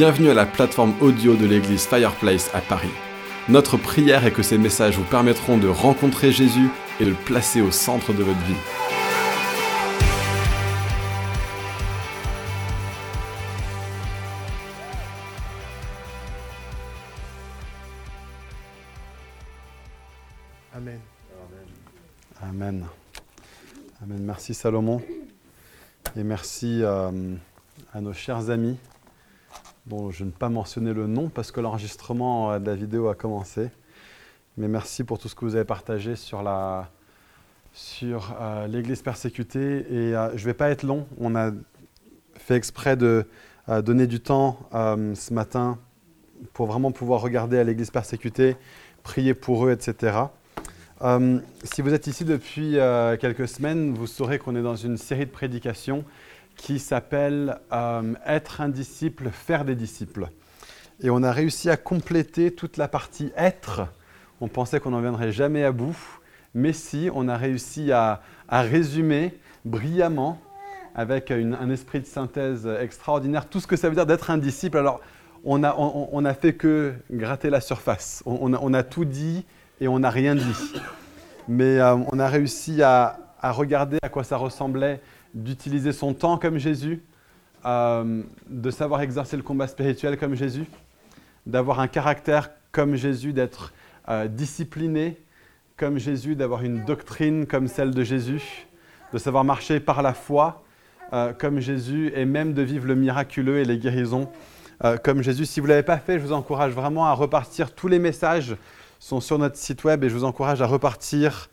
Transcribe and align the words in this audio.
Bienvenue 0.00 0.30
à 0.30 0.34
la 0.34 0.46
plateforme 0.46 0.94
audio 1.02 1.36
de 1.36 1.44
l'église 1.44 1.84
Fireplace 1.84 2.48
à 2.54 2.62
Paris. 2.62 2.88
Notre 3.50 3.76
prière 3.76 4.24
est 4.24 4.32
que 4.32 4.42
ces 4.42 4.56
messages 4.56 4.96
vous 4.96 5.04
permettront 5.04 5.58
de 5.58 5.68
rencontrer 5.68 6.32
Jésus 6.32 6.70
et 7.00 7.04
de 7.04 7.10
le 7.10 7.14
placer 7.14 7.60
au 7.60 7.70
centre 7.70 8.14
de 8.14 8.22
votre 8.22 8.40
vie. 8.46 8.54
Amen. 20.74 21.00
Amen. 22.40 22.86
Amen. 24.02 24.22
Merci 24.22 24.54
Salomon. 24.54 25.02
Et 26.16 26.24
merci 26.24 26.80
euh, 26.82 27.34
à 27.92 28.00
nos 28.00 28.14
chers 28.14 28.48
amis, 28.48 28.78
dont 29.86 30.10
je 30.10 30.24
ne 30.24 30.30
vais 30.30 30.36
pas 30.36 30.48
mentionner 30.48 30.92
le 30.92 31.06
nom 31.06 31.28
parce 31.28 31.52
que 31.52 31.60
l'enregistrement 31.60 32.52
euh, 32.52 32.58
de 32.58 32.66
la 32.66 32.76
vidéo 32.76 33.08
a 33.08 33.14
commencé. 33.14 33.70
Mais 34.56 34.68
merci 34.68 35.04
pour 35.04 35.18
tout 35.18 35.28
ce 35.28 35.34
que 35.34 35.44
vous 35.44 35.54
avez 35.54 35.64
partagé 35.64 36.16
sur 36.16 36.42
la 36.42 36.90
sur 37.72 38.36
euh, 38.40 38.66
l'Église 38.66 39.02
persécutée. 39.02 39.86
Et 39.90 40.14
euh, 40.14 40.30
je 40.36 40.42
ne 40.42 40.46
vais 40.46 40.54
pas 40.54 40.70
être 40.70 40.82
long. 40.82 41.06
On 41.18 41.36
a 41.36 41.52
fait 42.34 42.56
exprès 42.56 42.96
de 42.96 43.26
donner 43.84 44.08
du 44.08 44.18
temps 44.18 44.58
ce 44.72 45.32
matin 45.32 45.78
pour 46.54 46.66
vraiment 46.66 46.90
pouvoir 46.90 47.20
regarder 47.20 47.56
à 47.56 47.62
l'Église 47.62 47.90
persécutée, 47.90 48.56
prier 49.04 49.32
pour 49.32 49.64
eux, 49.66 49.70
etc. 49.70 50.22
Si 51.62 51.80
vous 51.80 51.94
êtes 51.94 52.08
ici 52.08 52.24
depuis 52.24 52.78
quelques 53.20 53.46
semaines, 53.46 53.94
vous 53.94 54.08
saurez 54.08 54.40
qu'on 54.40 54.56
est 54.56 54.62
dans 54.62 54.74
une 54.74 54.96
série 54.96 55.26
de 55.26 55.30
prédications 55.30 56.04
qui 56.60 56.78
s'appelle 56.78 57.58
euh, 57.72 58.12
Être 58.26 58.60
un 58.60 58.68
disciple, 58.68 59.30
faire 59.30 59.64
des 59.64 59.74
disciples. 59.74 60.28
Et 61.02 61.08
on 61.08 61.22
a 61.22 61.32
réussi 61.32 61.70
à 61.70 61.78
compléter 61.78 62.50
toute 62.50 62.76
la 62.76 62.86
partie 62.86 63.32
être. 63.34 63.88
On 64.42 64.48
pensait 64.48 64.78
qu'on 64.78 64.90
n'en 64.90 65.00
viendrait 65.00 65.32
jamais 65.32 65.64
à 65.64 65.72
bout, 65.72 65.96
mais 66.54 66.74
si, 66.74 67.08
on 67.14 67.28
a 67.28 67.38
réussi 67.38 67.92
à, 67.92 68.20
résumer 68.50 69.38
brillamment, 69.64 70.38
avec 70.94 71.30
un 71.30 71.70
esprit 71.70 72.00
de 72.00 72.06
synthèse 72.06 72.66
extraordinaire, 72.66 73.48
tout 73.48 73.60
ce 73.60 73.66
que 73.66 73.76
ça 73.76 73.88
veut 73.88 73.94
dire 73.94 74.06
d'être 74.06 74.30
un 74.30 74.38
disciple. 74.38 74.76
Alors, 74.76 75.00
on 75.44 75.64
a, 75.64 75.74
on, 75.78 76.10
on 76.12 76.24
a 76.26 76.34
fait 76.34 76.52
que 76.52 76.92
gratter 77.10 77.48
la 77.48 77.62
surface. 77.62 78.22
On, 78.26 78.74
a, 78.74 78.82
tout 78.82 79.06
dit 79.06 79.46
et 79.80 79.88
on 79.88 80.00
n'a 80.00 80.10
rien 80.10 80.34
dit. 80.34 80.74
Mais 81.48 81.80
euh, 81.80 81.96
on 82.12 82.18
a 82.18 82.28
réussi 82.28 82.82
à 82.82 83.18
regarder 83.42 83.98
à 84.02 84.10
quoi 84.10 84.24
ça 84.24 84.36
ressemblait 84.36 85.00
d'utiliser 85.34 85.92
son 85.92 86.14
temps 86.14 86.38
comme 86.38 86.58
Jésus, 86.58 87.02
euh, 87.64 88.22
de 88.48 88.70
savoir 88.70 89.02
exercer 89.02 89.36
le 89.36 89.42
combat 89.42 89.66
spirituel 89.66 90.18
comme 90.18 90.34
Jésus, 90.34 90.66
d'avoir 91.46 91.80
un 91.80 91.88
caractère 91.88 92.50
comme 92.72 92.96
Jésus, 92.96 93.32
d'être 93.32 93.72
euh, 94.08 94.28
discipliné 94.28 95.16
comme 95.76 95.98
Jésus, 95.98 96.36
d'avoir 96.36 96.62
une 96.62 96.84
doctrine 96.84 97.46
comme 97.46 97.68
celle 97.68 97.92
de 97.92 98.02
Jésus, 98.02 98.66
de 99.12 99.18
savoir 99.18 99.44
marcher 99.44 99.80
par 99.80 100.02
la 100.02 100.14
foi 100.14 100.62
euh, 101.12 101.32
comme 101.32 101.60
Jésus 101.60 102.12
et 102.14 102.24
même 102.24 102.54
de 102.54 102.62
vivre 102.62 102.86
le 102.86 102.94
miraculeux 102.94 103.58
et 103.58 103.64
les 103.64 103.78
guérisons 103.78 104.28
comme 105.04 105.20
Jésus. 105.20 105.44
Si 105.44 105.60
vous 105.60 105.66
ne 105.66 105.72
l'avez 105.72 105.82
pas 105.82 105.98
fait, 105.98 106.18
je 106.18 106.24
vous 106.24 106.32
encourage 106.32 106.72
vraiment 106.72 107.04
à 107.04 107.12
repartir. 107.12 107.74
Tous 107.74 107.86
les 107.86 107.98
messages 107.98 108.56
sont 108.98 109.20
sur 109.20 109.38
notre 109.38 109.56
site 109.56 109.84
web 109.84 110.02
et 110.04 110.08
je 110.08 110.14
vous 110.14 110.24
encourage 110.24 110.62
à 110.62 110.66
repartir 110.66 111.50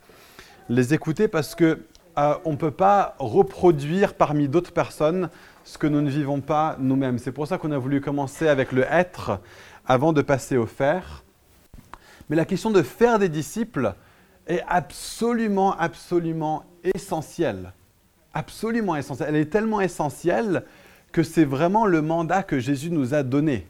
les 0.70 0.94
écouter 0.94 1.28
parce 1.28 1.54
que 1.54 1.78
euh, 2.18 2.34
on 2.44 2.52
ne 2.52 2.56
peut 2.56 2.72
pas 2.72 3.14
reproduire 3.20 4.14
parmi 4.14 4.48
d'autres 4.48 4.72
personnes 4.72 5.30
ce 5.62 5.78
que 5.78 5.86
nous 5.86 6.00
ne 6.00 6.10
vivons 6.10 6.40
pas 6.40 6.76
nous-mêmes. 6.80 7.18
C'est 7.18 7.30
pour 7.30 7.46
ça 7.46 7.58
qu'on 7.58 7.70
a 7.70 7.78
voulu 7.78 8.00
commencer 8.00 8.48
avec 8.48 8.72
le 8.72 8.82
être 8.90 9.40
avant 9.86 10.12
de 10.12 10.20
passer 10.20 10.56
au 10.56 10.66
faire. 10.66 11.22
Mais 12.28 12.34
la 12.34 12.44
question 12.44 12.70
de 12.70 12.82
faire 12.82 13.20
des 13.20 13.28
disciples 13.28 13.94
est 14.48 14.62
absolument, 14.66 15.76
absolument 15.76 16.64
essentielle. 16.82 17.72
Absolument 18.34 18.96
essentielle. 18.96 19.28
Elle 19.28 19.36
est 19.36 19.50
tellement 19.50 19.80
essentielle 19.80 20.64
que 21.12 21.22
c'est 21.22 21.44
vraiment 21.44 21.86
le 21.86 22.02
mandat 22.02 22.42
que 22.42 22.58
Jésus 22.58 22.90
nous 22.90 23.14
a 23.14 23.22
donné. 23.22 23.66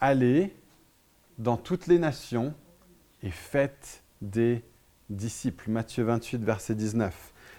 Allez 0.00 0.54
dans 1.38 1.56
toutes 1.56 1.86
les 1.86 1.98
nations 1.98 2.52
et 3.22 3.30
faites 3.30 4.02
des 4.20 4.54
disciples. 4.54 4.73
Matthieu 5.68 6.04
28, 6.04 6.42
verset 6.44 6.74
19. 6.74 7.14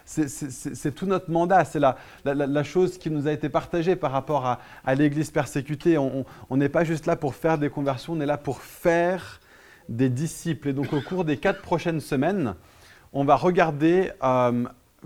C'est- 0.06 0.92
tout 0.94 1.08
notre 1.08 1.32
mandat, 1.32 1.66
c'est 1.66 1.80
la, 1.80 1.98
la- 2.24 2.64
chose 2.64 3.00
qui 3.00 3.10
nous 3.10 3.28
a 3.28 3.32
été 3.32 3.50
partagée 3.50 3.96
par 3.96 4.12
rapport 4.12 4.46
à, 4.46 4.96
l'Église 4.96 5.32
persécutée. 5.32 5.98
On 5.98 6.26
n'est 6.58 6.70
pas 6.70 6.84
juste 6.84 7.08
là 7.08 7.16
pour 7.16 7.34
faire 7.34 7.58
des 7.58 7.70
conversions, 7.70 8.14
on 8.14 8.22
est 8.22 8.26
là 8.28 8.38
pour 8.38 8.62
faire 8.62 9.40
des 9.90 10.10
disciples. 10.10 10.70
Et 10.70 10.74
donc 10.74 10.94
au 10.94 11.02
cours 11.02 11.26
des 11.26 11.38
quatre 11.38 11.62
prochaines 11.62 12.02
semaines, 12.02 12.54
on 13.14 13.26
va 13.26 13.36
regarder 13.36 14.12
euh, 14.24 14.66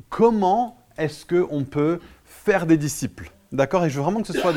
comment 0.09 0.77
est-ce 0.97 1.25
qu'on 1.25 1.63
peut 1.63 1.99
faire 2.25 2.65
des 2.65 2.77
disciples. 2.77 3.31
D'accord? 3.53 3.85
Et 3.85 3.89
je 3.89 3.95
veux 3.97 4.03
vraiment 4.03 4.21
que 4.21 4.27
ce 4.27 4.37
soit 4.39 4.53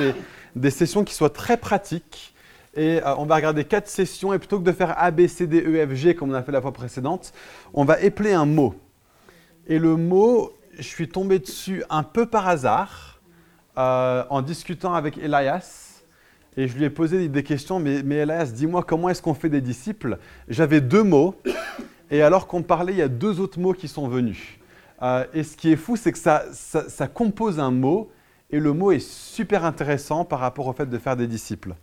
des 0.56 0.70
sessions 0.70 1.04
qui 1.04 1.14
soient 1.14 1.30
très 1.30 1.56
pratiques. 1.56 2.31
Et 2.74 3.02
euh, 3.02 3.14
on 3.16 3.26
va 3.26 3.36
regarder 3.36 3.64
quatre 3.64 3.88
sessions. 3.88 4.32
Et 4.32 4.38
plutôt 4.38 4.58
que 4.58 4.64
de 4.64 4.72
faire 4.72 4.94
A, 4.98 5.10
B, 5.10 5.26
C, 5.26 5.46
D, 5.46 5.62
E, 5.62 5.86
F, 5.86 5.94
G 5.94 6.14
comme 6.14 6.30
on 6.30 6.34
a 6.34 6.42
fait 6.42 6.52
la 6.52 6.60
fois 6.60 6.72
précédente, 6.72 7.32
on 7.74 7.84
va 7.84 8.00
épeler 8.00 8.32
un 8.32 8.46
mot. 8.46 8.74
Et 9.66 9.78
le 9.78 9.96
mot, 9.96 10.52
je 10.76 10.82
suis 10.82 11.08
tombé 11.08 11.38
dessus 11.38 11.84
un 11.90 12.02
peu 12.02 12.26
par 12.26 12.48
hasard 12.48 13.20
euh, 13.78 14.24
en 14.30 14.42
discutant 14.42 14.94
avec 14.94 15.18
Elias. 15.18 16.02
Et 16.56 16.68
je 16.68 16.76
lui 16.76 16.84
ai 16.84 16.90
posé 16.90 17.28
des 17.28 17.42
questions, 17.42 17.80
mais, 17.80 18.00
Elias, 18.00 18.52
dis-moi 18.54 18.82
comment 18.82 19.08
est-ce 19.08 19.22
qu'on 19.22 19.32
fait 19.32 19.48
des 19.48 19.62
disciples? 19.62 20.18
J'avais 20.48 20.82
deux 20.82 21.02
mots, 21.02 21.34
et 22.10 22.20
alors 22.20 22.46
qu'on 22.46 22.62
parlait, 22.62 22.92
il 22.92 22.98
y 22.98 23.02
a 23.02 23.08
deux 23.08 23.40
autres 23.40 23.58
mots 23.58 23.72
qui 23.72 23.88
sont 23.88 24.06
venus. 24.06 24.58
Euh, 25.00 25.24
et 25.32 25.44
ce 25.44 25.56
qui 25.56 25.72
est 25.72 25.76
fou, 25.76 25.96
c'est 25.96 26.12
que 26.12 26.18
ça 26.18 27.08
compose 27.08 27.58
un 27.58 27.70
mot, 27.70 28.10
et 28.50 28.60
le 28.60 28.74
mot 28.74 28.92
est 28.92 29.00
super 29.00 29.64
intéressant 29.64 30.26
par 30.26 30.40
rapport 30.40 30.66
au 30.66 30.74
fait 30.74 30.84
de 30.84 30.98
faire 30.98 31.16
des 31.16 31.26
disciples. 31.26 31.74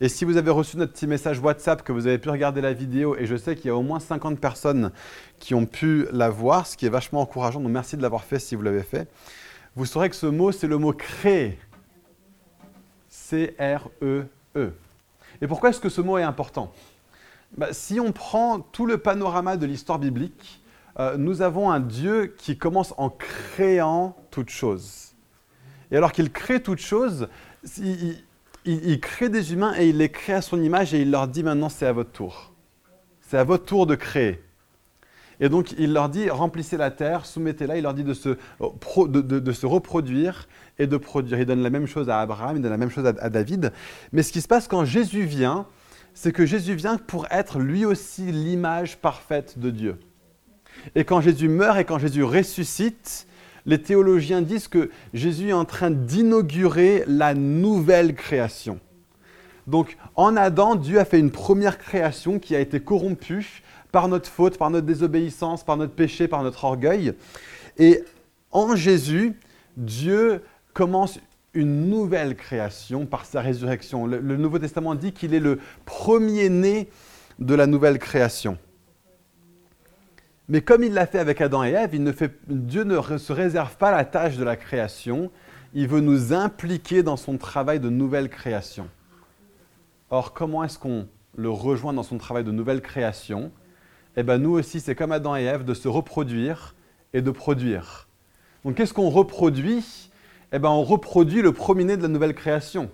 Et 0.00 0.08
si 0.08 0.24
vous 0.24 0.36
avez 0.36 0.52
reçu 0.52 0.76
notre 0.76 0.92
petit 0.92 1.08
message 1.08 1.40
WhatsApp, 1.40 1.82
que 1.82 1.90
vous 1.90 2.06
avez 2.06 2.18
pu 2.18 2.30
regarder 2.30 2.60
la 2.60 2.72
vidéo, 2.72 3.16
et 3.16 3.26
je 3.26 3.34
sais 3.34 3.56
qu'il 3.56 3.66
y 3.66 3.70
a 3.70 3.74
au 3.74 3.82
moins 3.82 3.98
50 3.98 4.38
personnes 4.38 4.92
qui 5.40 5.54
ont 5.54 5.66
pu 5.66 6.06
la 6.12 6.30
voir, 6.30 6.68
ce 6.68 6.76
qui 6.76 6.86
est 6.86 6.90
vachement 6.90 7.20
encourageant, 7.20 7.60
donc 7.60 7.72
merci 7.72 7.96
de 7.96 8.02
l'avoir 8.02 8.22
fait 8.22 8.38
si 8.38 8.54
vous 8.54 8.62
l'avez 8.62 8.84
fait, 8.84 9.10
vous 9.74 9.86
saurez 9.86 10.08
que 10.08 10.14
ce 10.14 10.26
mot, 10.26 10.52
c'est 10.52 10.68
le 10.68 10.78
mot 10.78 10.92
créer. 10.92 11.58
C-R-E-E. 13.08 14.26
E. 14.56 14.72
Et 15.40 15.46
pourquoi 15.48 15.70
est-ce 15.70 15.80
que 15.80 15.88
ce 15.88 16.00
mot 16.00 16.16
est 16.16 16.22
important? 16.22 16.72
Bah, 17.56 17.72
Si 17.72 17.98
on 17.98 18.12
prend 18.12 18.60
tout 18.60 18.86
le 18.86 18.98
panorama 18.98 19.56
de 19.56 19.66
l'histoire 19.66 19.98
biblique, 19.98 20.62
euh, 21.00 21.16
nous 21.16 21.42
avons 21.42 21.70
un 21.70 21.80
Dieu 21.80 22.34
qui 22.38 22.56
commence 22.56 22.94
en 22.98 23.10
créant 23.10 24.16
toute 24.30 24.50
chose. 24.50 25.12
Et 25.90 25.96
alors 25.96 26.12
qu'il 26.12 26.30
crée 26.30 26.62
toute 26.62 26.80
chose, 26.80 27.28
il, 27.78 28.22
il- 28.68 29.00
crée 29.00 29.28
des 29.28 29.52
humains 29.52 29.74
et 29.78 29.88
il 29.88 29.96
les 29.98 30.08
crée 30.10 30.34
à 30.34 30.42
son 30.42 30.62
image 30.62 30.94
et 30.94 31.00
il 31.02 31.10
leur 31.10 31.28
dit 31.28 31.42
maintenant 31.42 31.68
c'est 31.68 31.86
à 31.86 31.92
votre 31.92 32.10
tour. 32.12 32.52
C'est 33.20 33.38
à 33.38 33.44
votre 33.44 33.64
tour 33.64 33.86
de 33.86 33.94
créer. 33.94 34.42
Et 35.40 35.48
donc 35.48 35.72
il 35.78 35.92
leur 35.92 36.08
dit 36.08 36.28
remplissez 36.30 36.76
la 36.76 36.90
terre, 36.90 37.24
soumettez-la, 37.26 37.76
il 37.76 37.82
leur 37.82 37.94
dit 37.94 38.02
de 38.04 38.14
se, 38.14 38.36
pro- 38.80 39.06
de- 39.06 39.20
de- 39.20 39.52
se 39.52 39.66
reproduire 39.66 40.48
et 40.78 40.86
de 40.86 40.96
produire. 40.96 41.38
Il 41.38 41.46
donne 41.46 41.62
la 41.62 41.70
même 41.70 41.86
chose 41.86 42.10
à 42.10 42.20
Abraham, 42.20 42.56
il 42.56 42.62
donne 42.62 42.72
la 42.72 42.76
même 42.76 42.90
chose 42.90 43.06
à 43.06 43.30
David. 43.30 43.72
Mais 44.12 44.22
ce 44.22 44.32
qui 44.32 44.40
se 44.40 44.48
passe 44.48 44.66
quand 44.66 44.84
Jésus 44.84 45.22
vient, 45.24 45.66
c'est 46.14 46.32
que 46.32 46.44
Jésus 46.44 46.74
vient 46.74 46.96
pour 46.96 47.26
être 47.30 47.60
lui 47.60 47.84
aussi 47.84 48.32
l'image 48.32 48.96
parfaite 48.98 49.58
de 49.60 49.70
Dieu. 49.70 49.96
Et 50.96 51.04
quand 51.04 51.20
Jésus 51.20 51.48
meurt 51.48 51.78
et 51.78 51.84
quand 51.84 51.98
Jésus 52.00 52.24
ressuscite, 52.24 53.27
les 53.68 53.82
théologiens 53.82 54.40
disent 54.40 54.66
que 54.66 54.90
Jésus 55.12 55.50
est 55.50 55.52
en 55.52 55.66
train 55.66 55.90
d'inaugurer 55.90 57.04
la 57.06 57.34
nouvelle 57.34 58.14
création. 58.14 58.80
Donc 59.66 59.98
en 60.16 60.38
Adam, 60.38 60.74
Dieu 60.74 60.98
a 60.98 61.04
fait 61.04 61.20
une 61.20 61.30
première 61.30 61.76
création 61.76 62.38
qui 62.38 62.56
a 62.56 62.60
été 62.60 62.80
corrompue 62.80 63.62
par 63.92 64.08
notre 64.08 64.30
faute, 64.30 64.56
par 64.56 64.70
notre 64.70 64.86
désobéissance, 64.86 65.64
par 65.64 65.76
notre 65.76 65.92
péché, 65.92 66.28
par 66.28 66.42
notre 66.42 66.64
orgueil. 66.64 67.12
Et 67.76 68.02
en 68.50 68.74
Jésus, 68.74 69.38
Dieu 69.76 70.42
commence 70.72 71.20
une 71.52 71.90
nouvelle 71.90 72.36
création 72.36 73.04
par 73.04 73.26
sa 73.26 73.42
résurrection. 73.42 74.06
Le, 74.06 74.18
le 74.18 74.38
Nouveau 74.38 74.58
Testament 74.58 74.94
dit 74.94 75.12
qu'il 75.12 75.34
est 75.34 75.40
le 75.40 75.58
premier-né 75.84 76.88
de 77.38 77.54
la 77.54 77.66
nouvelle 77.66 77.98
création. 77.98 78.56
Mais 80.48 80.62
comme 80.62 80.82
il 80.82 80.94
l'a 80.94 81.06
fait 81.06 81.18
avec 81.18 81.42
Adam 81.42 81.62
et 81.62 81.72
Ève, 81.72 81.90
Dieu 82.48 82.84
ne 82.84 83.18
se 83.18 83.32
réserve 83.32 83.76
pas 83.76 83.90
la 83.90 84.06
tâche 84.06 84.36
de 84.36 84.44
la 84.44 84.56
création, 84.56 85.30
il 85.74 85.86
veut 85.88 86.00
nous 86.00 86.32
impliquer 86.32 87.02
dans 87.02 87.18
son 87.18 87.36
travail 87.36 87.80
de 87.80 87.90
nouvelle 87.90 88.30
création. 88.30 88.88
Or, 90.08 90.32
comment 90.32 90.64
est-ce 90.64 90.78
qu'on 90.78 91.06
le 91.36 91.50
rejoint 91.50 91.92
dans 91.92 92.02
son 92.02 92.16
travail 92.16 92.44
de 92.44 92.50
nouvelle 92.50 92.80
création? 92.80 93.52
Eh 94.16 94.22
bien, 94.22 94.38
nous 94.38 94.52
aussi, 94.52 94.80
c'est 94.80 94.94
comme 94.94 95.12
Adam 95.12 95.36
et 95.36 95.44
Ève, 95.44 95.64
de 95.64 95.74
se 95.74 95.86
reproduire 95.86 96.74
et 97.12 97.20
de 97.20 97.30
produire. 97.30 98.08
Donc, 98.64 98.76
qu'est-ce 98.76 98.94
qu'on 98.94 99.10
reproduit? 99.10 100.10
Eh 100.52 100.58
bien, 100.58 100.70
on 100.70 100.82
reproduit 100.82 101.42
le 101.42 101.52
premier-né 101.52 101.98
de 101.98 102.02
la 102.02 102.08
nouvelle 102.08 102.34
création. 102.34 102.90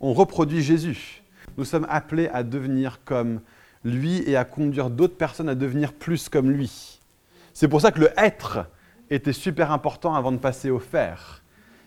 on 0.00 0.12
reproduit 0.12 0.62
Jésus. 0.62 1.22
Nous 1.56 1.64
sommes 1.64 1.86
appelés 1.88 2.28
à 2.28 2.42
devenir 2.42 3.00
comme 3.04 3.40
lui 3.82 4.22
et 4.28 4.36
à 4.36 4.44
conduire 4.44 4.90
d'autres 4.90 5.16
personnes 5.16 5.48
à 5.48 5.54
devenir 5.54 5.92
plus 5.92 6.28
comme 6.28 6.50
lui. 6.50 6.97
C'est 7.60 7.66
pour 7.66 7.80
ça 7.80 7.90
que 7.90 7.98
le 7.98 8.10
être 8.16 8.66
était 9.10 9.32
super 9.32 9.72
important 9.72 10.14
avant 10.14 10.30
de 10.30 10.36
passer 10.36 10.70
au 10.70 10.78
faire. 10.78 11.42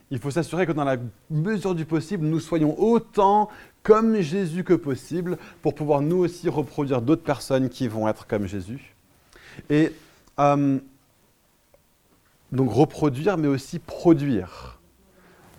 Il 0.09 0.19
faut 0.19 0.29
s'assurer 0.29 0.65
que 0.65 0.73
dans 0.73 0.83
la 0.83 0.97
mesure 1.29 1.75
du 1.75 1.85
possible, 1.85 2.25
nous 2.25 2.41
soyons 2.41 2.77
autant 2.77 3.47
comme 3.81 4.19
Jésus 4.19 4.65
que 4.65 4.73
possible 4.73 5.37
pour 5.61 5.73
pouvoir 5.73 6.01
nous 6.01 6.17
aussi 6.17 6.49
reproduire 6.49 7.01
d'autres 7.01 7.23
personnes 7.23 7.69
qui 7.69 7.87
vont 7.87 8.09
être 8.09 8.27
comme 8.27 8.47
Jésus. 8.47 8.97
Et 9.69 9.93
euh, 10.41 10.77
donc 12.51 12.69
reproduire, 12.69 13.37
mais 13.37 13.47
aussi 13.47 13.79
produire. 13.79 14.77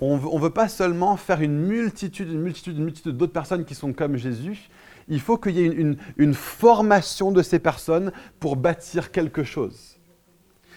On 0.02 0.18
ne 0.18 0.42
veut 0.42 0.50
pas 0.50 0.68
seulement 0.68 1.16
faire 1.16 1.40
une 1.40 1.56
multitude, 1.56 2.28
une 2.30 2.42
multitude, 2.42 2.76
une 2.76 2.84
multitude 2.84 3.16
d'autres 3.16 3.32
personnes 3.32 3.64
qui 3.64 3.74
sont 3.74 3.94
comme 3.94 4.18
Jésus. 4.18 4.68
Il 5.08 5.22
faut 5.22 5.38
qu'il 5.38 5.56
y 5.56 5.62
ait 5.62 5.72
une, 5.72 5.96
une 6.18 6.34
formation 6.34 7.32
de 7.32 7.40
ces 7.40 7.58
personnes 7.58 8.12
pour 8.40 8.56
bâtir 8.56 9.10
quelque 9.10 9.42
chose. 9.42 9.98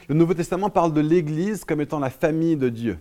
Le 0.07 0.13
Nouveau 0.13 0.35
Testament 0.35 0.69
parle 0.69 0.93
de 0.93 1.01
l'Église 1.01 1.65
comme 1.65 1.81
étant 1.81 1.97
la 1.97 2.11
famille 2.11 2.57
de 2.57 2.69
Dieu. 2.69 2.99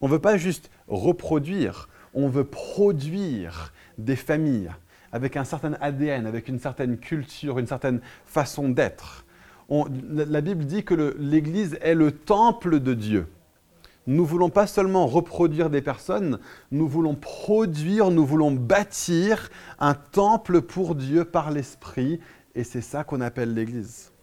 On 0.00 0.06
ne 0.06 0.12
veut 0.12 0.20
pas 0.20 0.38
juste 0.38 0.70
reproduire, 0.88 1.90
on 2.14 2.28
veut 2.28 2.44
produire 2.44 3.74
des 3.98 4.16
familles 4.16 4.70
avec 5.12 5.36
un 5.36 5.44
certain 5.44 5.74
ADN, 5.80 6.26
avec 6.26 6.48
une 6.48 6.58
certaine 6.58 6.96
culture, 6.96 7.58
une 7.58 7.66
certaine 7.66 8.00
façon 8.24 8.70
d'être. 8.70 9.26
La 9.68 10.40
Bible 10.40 10.64
dit 10.64 10.82
que 10.82 11.14
l'Église 11.18 11.78
est 11.82 11.94
le 11.94 12.10
temple 12.10 12.80
de 12.80 12.94
Dieu. 12.94 13.26
Nous 14.06 14.22
ne 14.22 14.28
voulons 14.28 14.50
pas 14.50 14.66
seulement 14.66 15.06
reproduire 15.06 15.68
des 15.68 15.82
personnes, 15.82 16.38
nous 16.70 16.88
voulons 16.88 17.14
produire, 17.14 18.10
nous 18.10 18.24
voulons 18.24 18.50
bâtir 18.50 19.50
un 19.78 19.94
temple 19.94 20.62
pour 20.62 20.94
Dieu 20.94 21.24
par 21.24 21.50
l'Esprit, 21.50 22.20
et 22.54 22.64
c'est 22.64 22.82
ça 22.82 23.04
qu'on 23.04 23.20
appelle 23.20 23.54
l'Église. 23.54 24.13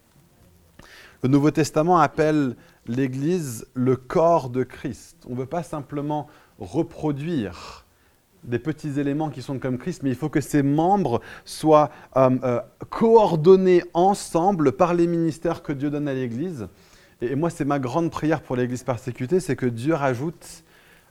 Le 1.24 1.30
Nouveau 1.30 1.52
Testament 1.52 2.00
appelle 2.00 2.56
l'Église 2.88 3.68
le 3.76 3.96
corps 3.96 4.50
de 4.50 4.64
Christ. 4.64 5.18
On 5.28 5.34
ne 5.34 5.40
veut 5.40 5.46
pas 5.46 5.62
simplement 5.62 6.28
reproduire 6.58 7.86
des 8.44 8.58
petits 8.58 9.00
éléments 9.00 9.30
qui 9.30 9.44
sont 9.44 9.60
comme 9.60 9.78
Christ, 9.78 10.02
mais 10.02 10.10
il 10.10 10.16
faut 10.16 10.30
que 10.30 10.42
ces 10.42 10.64
membres 10.64 11.22
soient 11.46 11.92
euh, 12.18 12.32
euh, 12.44 12.60
coordonnés 12.90 13.84
ensemble 13.94 14.72
par 14.72 14.96
les 14.96 15.06
ministères 15.06 15.62
que 15.62 15.74
Dieu 15.74 15.92
donne 15.92 16.08
à 16.08 16.14
l'Église. 16.16 16.68
Et, 17.22 17.36
moi, 17.36 17.52
c'est 17.52 17.66
ma 17.66 17.78
grande 17.78 18.10
prière 18.10 18.42
pour 18.42 18.56
l'Église 18.56 18.82
persécutée, 18.82 19.40
c'est 19.40 19.56
que 19.56 19.68
Dieu 19.68 19.94
rajoute 19.94 20.64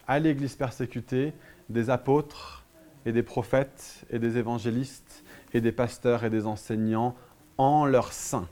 à 0.08 0.18
l'Église 0.18 0.56
persécutée 0.56 1.32
des 1.68 1.88
apôtres 1.88 2.64
et 3.06 3.12
des 3.12 3.22
prophètes 3.22 4.04
et 4.10 4.18
des 4.18 4.38
évangélistes 4.38 5.22
et 5.54 5.60
des 5.60 5.70
pasteurs 5.70 6.24
et 6.24 6.30
des 6.30 6.46
enseignants 6.46 7.14
en 7.58 7.86
leur 7.86 8.12
sein 8.12 8.48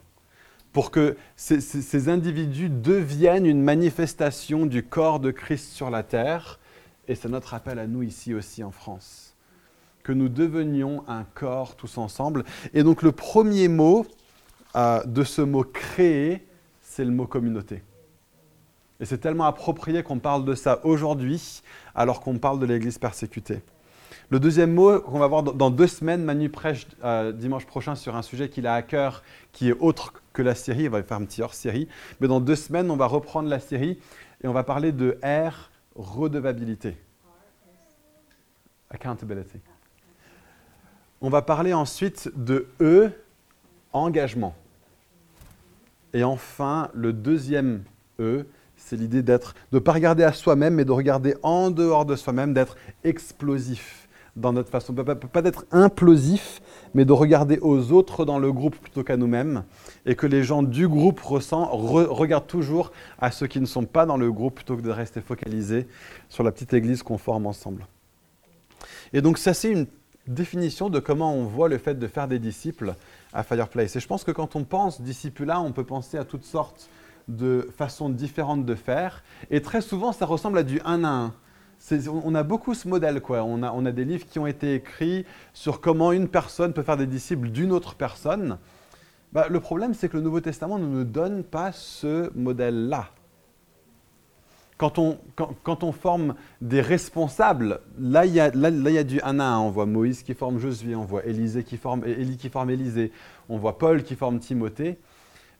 pour 0.79 0.93
que 0.93 1.17
ces, 1.35 2.09
individus 2.09 2.71
deviennent 2.71 3.47
une 3.47 3.61
manifestation 3.61 4.65
du 4.65 4.85
corps 4.85 5.19
de 5.19 5.33
Christ 5.33 5.73
sur 5.73 5.91
la 5.91 6.05
terre. 6.05 6.61
Et 7.09 7.17
c'est 7.17 7.29
notre 7.29 7.55
appel 7.55 7.81
à 7.81 7.89
nous 7.89 8.05
ici 8.05 8.33
aussi 8.33 8.63
en 8.63 8.71
France. 8.71 9.35
Que 10.05 10.13
nous 10.13 10.29
devenions 10.29 11.03
un 11.09 11.25
corps 11.35 11.75
tous 11.75 11.99
ensemble. 11.99 12.45
Et 12.75 12.85
donc 12.85 13.03
le 13.03 13.11
premier 13.11 13.67
mot 13.67 14.07
euh, 14.77 15.03
de 15.05 15.25
ce 15.25 15.43
mot 15.43 15.65
créer, 15.65 16.47
c'est 16.81 17.05
le 17.05 17.11
mot 17.11 17.27
communauté. 17.27 17.83
Et 19.01 19.05
c'est 19.05 19.19
tellement 19.19 19.47
approprié 19.47 20.05
qu'on 20.05 20.21
parle 20.21 20.45
de 20.45 20.55
ça 20.55 20.79
aujourd'hui 20.85 21.61
alors 21.97 22.21
qu'on 22.21 22.39
parle 22.39 22.61
de 22.61 22.67
l'Église 22.67 22.99
persécutée. 22.99 23.63
Le 24.31 24.41
deuxième 24.41 24.73
mot 24.73 25.01
qu'on 25.01 25.19
va 25.19 25.27
voir 25.27 25.43
dans 25.43 25.71
deux 25.71 25.87
semaines, 25.87 26.23
Manu 26.23 26.51
prêche 26.51 26.87
euh, 27.05 27.33
dimanche 27.33 27.67
prochain 27.67 27.95
sur 27.95 28.17
un 28.17 28.23
sujet 28.23 28.49
qu'il 28.49 28.67
a 28.67 28.75
à 28.75 28.83
cœur, 28.83 29.23
qui 29.53 29.69
est 29.69 29.77
autre 29.81 30.13
que 30.33 30.43
la 30.43 30.55
série. 30.55 30.85
Il 30.85 30.91
va 30.91 31.03
faire 31.03 31.17
un 31.17 31.25
petit 31.25 31.43
hors-série. 31.43 31.89
Mais 32.21 32.29
dans 32.29 32.41
deux 32.41 32.57
semaines, 32.57 32.91
on 32.91 32.97
va 32.97 33.07
reprendre 33.07 33.49
la 33.49 33.61
série 33.61 33.99
et 34.43 34.49
on 34.49 34.53
va 34.53 34.65
parler 34.65 34.93
de 34.93 35.19
R, 35.23 35.71
redevabilité. 35.97 36.97
Accountability. 38.91 39.61
On 41.21 41.31
va 41.31 41.43
parler 41.43 41.75
ensuite 41.75 42.31
de 42.37 42.69
E, 42.81 43.11
engagement. 43.93 44.55
Et 46.15 46.25
enfin, 46.25 46.91
le 46.95 47.13
deuxième 47.13 47.83
E, 48.21 48.47
c'est 48.79 48.97
l'idée 48.97 49.23
d'être, 49.23 49.55
de 49.73 49.77
ne 49.77 49.81
pas 49.81 49.93
regarder 49.93 50.25
à 50.25 50.33
soi-même, 50.33 50.75
mais 50.75 50.85
de 50.85 50.93
regarder 50.93 51.37
en 51.43 51.71
dehors 51.71 52.07
de 52.07 52.17
soi-même, 52.17 52.55
d'être 52.55 52.77
explosif 53.05 54.09
dans 54.37 54.53
notre 54.53 54.71
façon, 54.71 54.95
pas, 54.95 55.43
d'être 55.43 55.67
implosif, 55.73 56.63
mais 56.95 57.05
de 57.05 57.13
regarder 57.13 57.59
aux 57.61 57.93
autres 57.93 58.25
dans 58.25 58.39
le 58.39 58.53
groupe 58.53 58.77
plutôt 58.77 59.03
qu'à 59.03 59.17
nous-mêmes, 59.17 59.65
et 60.07 60.15
que 60.15 60.27
les 60.27 60.45
gens 60.45 60.63
du 60.63 60.89
groupe 60.89 61.21
ressent, 61.21 61.67
regardent 61.67 62.47
toujours 62.47 62.93
à 63.19 63.31
ceux 63.31 63.47
qui 63.47 63.61
ne 63.61 63.67
sont 63.67 63.85
pas 63.85 64.07
dans 64.07 64.17
le 64.17 64.31
groupe 64.31 64.55
plutôt 64.55 64.77
que 64.77 64.83
de 64.83 64.91
rester 64.91 65.21
focalisés 65.21 65.87
sur 66.29 66.45
la 66.45 66.53
petite 66.53 66.73
église 66.73 67.03
qu'on 67.03 67.19
forme 67.19 67.47
ensemble. 67.47 67.87
Et 69.13 69.21
donc 69.21 69.39
ça, 69.39 69.55
c'est 69.55 69.73
une 69.73 69.87
définition 70.29 70.89
de 70.91 71.01
comment 71.01 71.35
on 71.35 71.45
voit 71.45 71.69
le 71.69 71.79
fait 71.79 71.99
de 71.99 72.07
faire 72.07 72.29
des 72.29 72.39
disciples 72.39 72.95
à 73.33 73.43
Fireplace. 73.43 73.97
Et 73.97 74.01
je 74.01 74.07
pense 74.07 74.25
que 74.25 74.31
quand 74.31 74.57
on 74.57 74.65
pense 74.65 75.01
disciple-là, 75.01 75.61
on 75.61 75.73
peut 75.73 75.85
penser 75.85 76.17
à 76.17 76.25
toutes 76.25 76.45
sortes 76.45 76.89
de 77.29 77.69
façons 77.77 78.09
différentes 78.09 78.65
de 78.65 78.75
faire, 78.75 79.23
et 79.51 79.63
très 79.63 79.81
souvent, 79.81 80.13
ça 80.13 80.27
ressemble 80.27 80.59
à 80.59 80.63
du 80.63 80.81
un 80.85 81.05
à 81.05 81.09
un 81.09 81.35
on 82.11 82.35
a 82.35 82.43
beaucoup 82.43 82.75
ce 82.75 82.89
modèle. 82.89 83.21
Quoi. 83.21 83.43
On, 83.45 83.63
a, 83.63 83.93
des 83.93 84.05
livres 84.05 84.27
qui 84.27 84.39
ont 84.39 84.47
été 84.47 84.75
écrits 84.75 85.25
sur 85.53 85.81
comment 85.81 86.13
une 86.13 86.29
personne 86.29 86.73
peut 86.73 86.83
faire 86.83 86.97
des 86.97 87.07
disciples 87.07 87.49
d'une 87.49 87.73
autre 87.73 87.95
personne. 87.95 88.59
Bah, 89.33 89.47
le 89.49 89.61
problème, 89.61 89.95
c'est 89.95 90.09
que 90.09 90.17
le 90.17 90.23
Nouveau 90.23 90.41
Testament 90.41 90.79
ne 90.79 90.87
nous 90.87 91.05
donne 91.05 91.45
pas 91.45 91.73
ce 91.73 92.31
modèle-là. 92.37 93.11
Quand 94.77 94.99
on, 95.01 95.93
forme 95.93 96.37
des 96.61 96.81
responsables, 96.81 97.81
là 97.99 98.25
il, 98.25 98.35
y 98.35 98.41
a, 98.41 98.51
du 99.03 99.21
1 99.21 99.41
à 99.41 99.45
1. 99.45 99.59
On 99.59 99.71
voit 99.71 99.87
Moïse 99.87 100.23
qui 100.23 100.35
forme 100.35 100.61
Josué, 100.61 100.95
on 100.95 101.05
voit 101.05 101.27
Élisée 101.27 101.65
qui 101.65 101.77
forme, 101.77 102.05
Élie 102.05 102.37
qui 102.37 102.49
forme 102.49 102.71
Élisée, 102.71 103.11
on 103.49 103.59
voit 103.59 103.77
Paul 103.77 104.05
qui 104.05 104.15
forme 104.15 104.39
Timothée. 104.39 105.01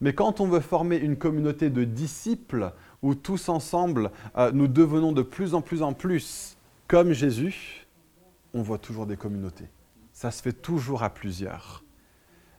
Mais 0.01 0.13
quand 0.13 0.41
on 0.41 0.47
veut 0.47 0.61
former 0.61 0.97
une 0.97 1.17
communauté 1.17 1.71
de 1.71 1.85
disciples, 1.85 2.73
où 3.03 3.15
tous 3.15 3.49
ensemble, 3.49 4.11
euh, 4.37 4.51
nous 4.53 4.69
devenons 4.69 5.13
de 5.13 5.23
plus 5.23 5.55
en 5.55 5.61
plus 5.61 5.83
en 5.83 5.93
plus 5.93 6.57
comme 6.87 7.13
Jésus, 7.13 7.87
on 8.55 8.63
voit 8.63 8.79
toujours 8.79 9.07
des 9.07 9.17
communautés. 9.17 9.67
Ça 10.13 10.31
se 10.31 10.43
fait 10.43 10.53
toujours 10.53 11.03
à 11.03 11.11
plusieurs. 11.11 11.85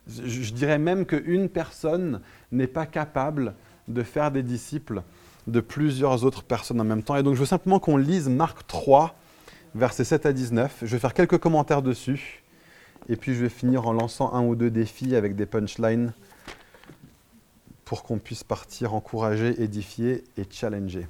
Je, 0.08 0.54
dirais 0.54 0.80
même 0.80 1.06
qu'une 1.06 1.50
personne 1.50 2.22
n'est 2.52 2.68
pas 2.68 2.86
capable 2.86 3.54
de 3.88 4.02
faire 4.02 4.32
des 4.32 4.44
disciples 4.44 5.04
de 5.48 5.60
plusieurs 5.60 6.24
autres 6.24 6.44
personnes 6.44 6.82
en 6.82 6.86
même 6.86 7.04
temps. 7.04 7.16
Et 7.16 7.24
donc 7.24 7.36
je 7.36 7.40
veux 7.40 7.46
simplement 7.46 7.80
qu'on 7.80 7.98
lise 7.98 8.30
Marc 8.30 8.66
3, 8.68 9.16
versets 9.76 10.04
7 10.04 10.26
à 10.26 10.34
19. 10.34 10.80
Je 10.82 10.88
vais 10.88 11.00
faire 11.00 11.14
quelques 11.14 11.38
commentaires 11.38 11.82
dessus. 11.82 12.44
Et 13.08 13.16
puis 13.16 13.34
je 13.34 13.42
vais 13.42 13.50
finir 13.50 13.88
en 13.88 13.94
lançant 13.94 14.34
un 14.34 14.44
ou 14.46 14.56
deux 14.56 14.72
défis 14.72 15.16
avec 15.16 15.36
des 15.36 15.46
punchlines 15.46 16.14
pour 17.90 18.04
qu'on 18.04 18.20
puisse 18.20 18.44
partir 18.44 18.94
encourager, 18.94 19.64
édifier 19.64 20.24
et 20.38 20.44
challenger. 20.48 21.08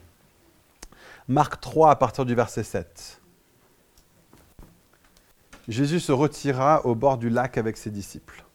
Marc 1.27 1.59
3 1.59 1.91
à 1.91 1.95
partir 1.97 2.25
du 2.25 2.35
verset 2.35 2.63
7. 2.63 3.19
Jésus 5.67 5.99
se 5.99 6.13
retira 6.13 6.85
au 6.85 6.95
bord 6.95 7.17
du 7.17 7.29
lac 7.29 7.57
avec 7.57 7.75
ses 7.75 7.91
disciples. 7.91 8.45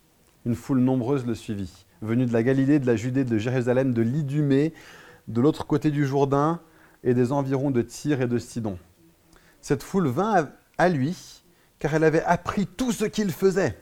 Une 0.47 0.54
foule 0.54 0.78
nombreuse 0.78 1.26
le 1.26 1.35
suivit, 1.35 1.85
venue 2.00 2.25
de 2.25 2.33
la 2.33 2.43
Galilée, 2.43 2.78
de 2.78 2.87
la 2.87 2.97
Judée, 2.97 3.25
de 3.25 3.37
Jérusalem, 3.37 3.93
de 3.93 4.00
l'Idumée, 4.00 4.73
de 5.28 5.43
l'autre 5.43 5.66
côté 5.66 5.90
du 5.90 6.07
Jourdain 6.07 6.62
et 7.02 7.12
des 7.12 7.31
environs 7.31 7.71
de 7.71 7.83
Tyr 7.83 8.23
et 8.23 8.26
de 8.26 8.38
Sidon. 8.38 8.78
Cette 9.61 9.83
foule 9.83 10.09
vint 10.09 10.49
à 10.78 10.88
lui 10.88 11.43
car 11.78 11.93
elle 11.93 12.04
avait 12.04 12.25
appris 12.25 12.66
tout 12.66 12.90
ce 12.90 13.04
qu'il 13.04 13.31
faisait. 13.33 13.78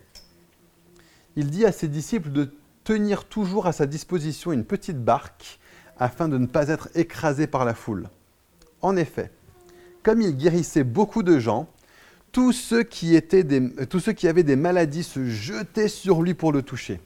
Il 1.37 1.49
dit 1.49 1.65
à 1.65 1.71
ses 1.71 1.87
disciples 1.87 2.33
de 2.33 2.53
tenir 2.85 3.25
toujours 3.25 3.67
à 3.67 3.73
sa 3.73 3.87
disposition 3.87 4.53
une 4.53 4.65
petite 4.65 5.03
barque 5.03 5.59
afin 5.99 6.29
de 6.29 6.39
ne 6.39 6.47
pas 6.47 6.69
être 6.69 6.89
écrasé 6.95 7.47
par 7.47 7.65
la 7.65 7.75
foule. 7.75 8.09
En 8.81 8.97
effet, 8.97 9.31
comme 10.03 10.21
il 10.21 10.37
guérissait 10.37 10.85
beaucoup 10.85 11.23
de 11.23 11.39
gens, 11.39 11.69
tous 12.33 12.53
ceux 12.53 12.83
qui, 12.83 13.21
qui 14.17 14.29
avaient 14.29 14.43
des 14.43 14.57
maladies 14.57 15.05
se 15.05 15.27
jetaient 15.27 15.89
sur 15.89 16.23
lui 16.23 16.35
pour 16.35 16.51
le 16.51 16.63
toucher. 16.63 17.01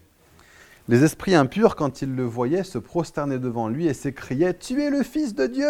Les 0.88 1.02
esprits 1.02 1.35
impurs, 1.35 1.75
quand 1.75 2.00
ils 2.00 2.14
le 2.14 2.23
voyaient, 2.23 2.62
se 2.62 2.78
prosternaient 2.78 3.40
devant 3.40 3.68
lui 3.68 3.87
et 3.87 3.95
s'écriaient⁇ 3.95 4.52
Tu 4.59 4.80
es 4.80 4.88
le 4.88 5.02
Fils 5.02 5.35
de 5.35 5.47
Dieu!⁇ 5.47 5.64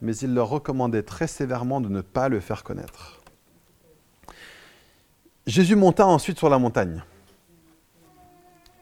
Mais 0.00 0.16
il 0.16 0.32
leur 0.32 0.48
recommandait 0.48 1.02
très 1.02 1.26
sévèrement 1.26 1.80
de 1.80 1.90
ne 1.90 2.00
pas 2.00 2.30
le 2.30 2.40
faire 2.40 2.64
connaître. 2.64 3.20
Jésus 5.46 5.76
monta 5.76 6.06
ensuite 6.06 6.38
sur 6.38 6.48
la 6.48 6.58
montagne 6.58 7.04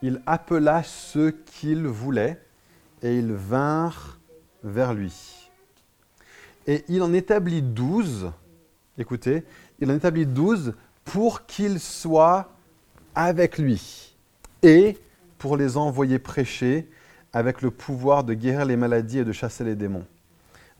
il 0.03 0.23
appela 0.27 0.83
ceux 0.83 1.31
qu'il 1.31 1.87
voulait 1.87 2.41
et 3.03 3.17
ils 3.17 3.33
vinrent 3.33 4.19
vers 4.63 4.95
lui. 4.95 5.51
Et 6.67 6.85
il 6.89 7.03
en 7.03 7.13
établit 7.13 7.63
douze 7.63 8.31
écoutez, 9.01 9.45
il 9.81 9.91
en 9.91 9.95
établit 9.95 10.27
douze 10.27 10.75
pour 11.05 11.47
qu'ils 11.47 11.81
soient 11.81 12.53
avec 13.15 13.59
lui 13.59 14.17
et 14.63 14.97
pour 15.39 15.57
les 15.57 15.77
envoyer 15.77 16.19
prêcher 16.19 16.89
avec 17.33 17.63
le 17.63 17.71
pouvoir 17.71 18.25
de 18.25 18.35
guérir 18.35 18.65
les 18.65 18.77
maladies 18.77 19.21
et 19.21 19.25
de 19.25 19.33
chasser 19.33 19.65
les 19.65 19.75
démons. 19.75 20.07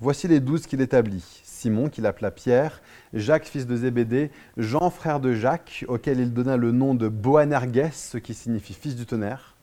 Voici 0.01 0.29
les 0.29 0.41
douze 0.41 0.67
qu'il 0.67 0.81
établit. 0.81 1.43
Simon, 1.61 1.91
qu'il 1.91 2.07
appela 2.07 2.31
Pierre, 2.31 2.81
Jacques, 3.13 3.45
fils 3.45 3.67
de 3.67 3.77
Zébédée, 3.77 4.31
Jean, 4.57 4.89
frère 4.89 5.21
de 5.21 5.35
Jacques, 5.35 5.85
auquel 5.89 6.19
il 6.19 6.33
donna 6.33 6.57
le 6.57 6.73
nom 6.73 6.95
de 6.95 7.07
Boanerges, 7.07 7.93
ce 7.93 8.17
qui 8.17 8.33
signifie 8.33 8.73
fils 8.73 8.97
du 8.97 9.05
tonnerre, 9.05 9.57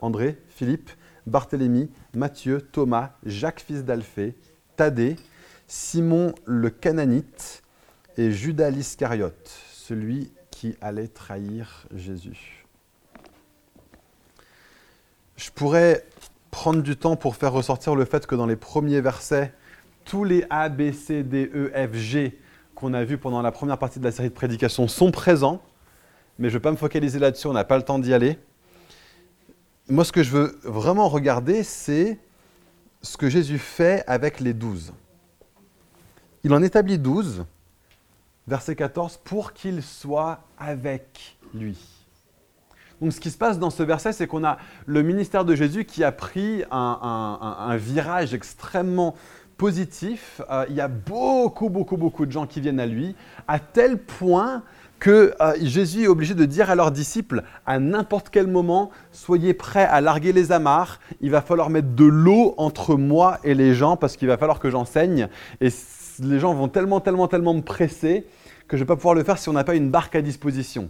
André, 0.00 0.38
Philippe, 0.48 0.90
Barthélemy, 1.26 1.90
Matthieu, 2.14 2.62
Thomas, 2.62 3.10
Jacques, 3.26 3.60
fils 3.60 3.84
d'Alphée, 3.84 4.34
Thaddée, 4.76 5.16
Simon 5.66 6.34
le 6.46 6.70
Cananite 6.70 7.62
et 8.16 8.30
Judas 8.30 8.70
l'Iscariote, 8.70 9.50
celui 9.72 10.32
qui 10.50 10.74
allait 10.80 11.08
trahir 11.08 11.86
Jésus. 11.94 12.64
Je 15.36 15.50
pourrais 15.50 16.06
prendre 16.50 16.82
du 16.82 16.96
temps 16.96 17.16
pour 17.16 17.36
faire 17.36 17.52
ressortir 17.52 17.94
le 17.94 18.06
fait 18.06 18.26
que 18.26 18.34
dans 18.34 18.46
les 18.46 18.56
premiers 18.56 19.02
versets, 19.02 19.52
tous 20.04 20.24
les 20.24 20.44
A, 20.50 20.68
B, 20.68 20.92
C, 20.92 21.22
D, 21.22 21.50
E, 21.54 21.72
F, 21.74 21.94
G 21.94 22.38
qu'on 22.74 22.92
a 22.92 23.04
vus 23.04 23.18
pendant 23.18 23.42
la 23.42 23.52
première 23.52 23.78
partie 23.78 23.98
de 23.98 24.04
la 24.04 24.12
série 24.12 24.28
de 24.28 24.34
prédications 24.34 24.88
sont 24.88 25.10
présents, 25.10 25.62
mais 26.38 26.48
je 26.48 26.54
ne 26.54 26.58
vais 26.58 26.62
pas 26.62 26.72
me 26.72 26.76
focaliser 26.76 27.18
là-dessus, 27.18 27.46
on 27.46 27.52
n'a 27.52 27.64
pas 27.64 27.76
le 27.76 27.84
temps 27.84 27.98
d'y 27.98 28.12
aller. 28.12 28.38
Moi, 29.88 30.04
ce 30.04 30.12
que 30.12 30.22
je 30.22 30.30
veux 30.30 30.58
vraiment 30.64 31.08
regarder, 31.08 31.62
c'est 31.62 32.18
ce 33.02 33.16
que 33.16 33.28
Jésus 33.28 33.58
fait 33.58 34.02
avec 34.06 34.40
les 34.40 34.54
douze. 34.54 34.92
Il 36.42 36.52
en 36.52 36.62
établit 36.62 36.98
douze, 36.98 37.44
verset 38.46 38.74
14, 38.76 39.20
pour 39.22 39.52
qu'ils 39.52 39.82
soient 39.82 40.40
avec 40.58 41.36
lui. 41.54 41.78
Donc 43.00 43.12
ce 43.12 43.20
qui 43.20 43.30
se 43.30 43.38
passe 43.38 43.58
dans 43.58 43.70
ce 43.70 43.82
verset, 43.82 44.12
c'est 44.12 44.26
qu'on 44.26 44.44
a 44.44 44.58
le 44.86 45.02
ministère 45.02 45.44
de 45.44 45.54
Jésus 45.54 45.84
qui 45.84 46.04
a 46.04 46.12
pris 46.12 46.64
un, 46.70 47.76
virage 47.76 48.34
extrêmement 48.34 49.14
positif. 49.56 50.40
Euh, 50.50 50.64
il 50.68 50.74
y 50.74 50.80
a 50.80 50.88
beaucoup, 50.88 51.68
beaucoup, 51.68 51.96
beaucoup 51.96 52.26
de 52.26 52.32
gens 52.32 52.46
qui 52.46 52.60
viennent 52.60 52.80
à 52.80 52.86
lui, 52.86 53.14
à 53.48 53.58
tel 53.58 53.98
point 53.98 54.62
que 54.98 55.34
euh, 55.40 55.54
Jésus 55.60 56.04
est 56.04 56.08
obligé 56.08 56.34
de 56.34 56.44
dire 56.44 56.70
à 56.70 56.74
leurs 56.74 56.90
disciples, 56.90 57.42
à 57.66 57.78
n'importe 57.78 58.30
quel 58.30 58.46
moment, 58.46 58.90
soyez 59.12 59.52
prêts 59.52 59.84
à 59.84 60.00
larguer 60.00 60.32
les 60.32 60.52
amarres, 60.52 61.00
il 61.20 61.30
va 61.30 61.42
falloir 61.42 61.68
mettre 61.68 61.94
de 61.94 62.04
l'eau 62.04 62.54
entre 62.56 62.96
moi 62.96 63.38
et 63.44 63.54
les 63.54 63.74
gens 63.74 63.96
parce 63.96 64.16
qu'il 64.16 64.28
va 64.28 64.38
falloir 64.38 64.60
que 64.60 64.70
j'enseigne. 64.70 65.28
Et 65.60 65.68
les 66.20 66.38
gens 66.38 66.54
vont 66.54 66.68
tellement, 66.68 67.00
tellement, 67.00 67.28
tellement 67.28 67.54
me 67.54 67.62
presser 67.62 68.26
que 68.68 68.76
je 68.76 68.82
ne 68.82 68.86
vais 68.86 68.88
pas 68.88 68.96
pouvoir 68.96 69.14
le 69.14 69.24
faire 69.24 69.36
si 69.36 69.48
on 69.48 69.52
n'a 69.52 69.64
pas 69.64 69.74
une 69.74 69.90
barque 69.90 70.14
à 70.14 70.22
disposition 70.22 70.88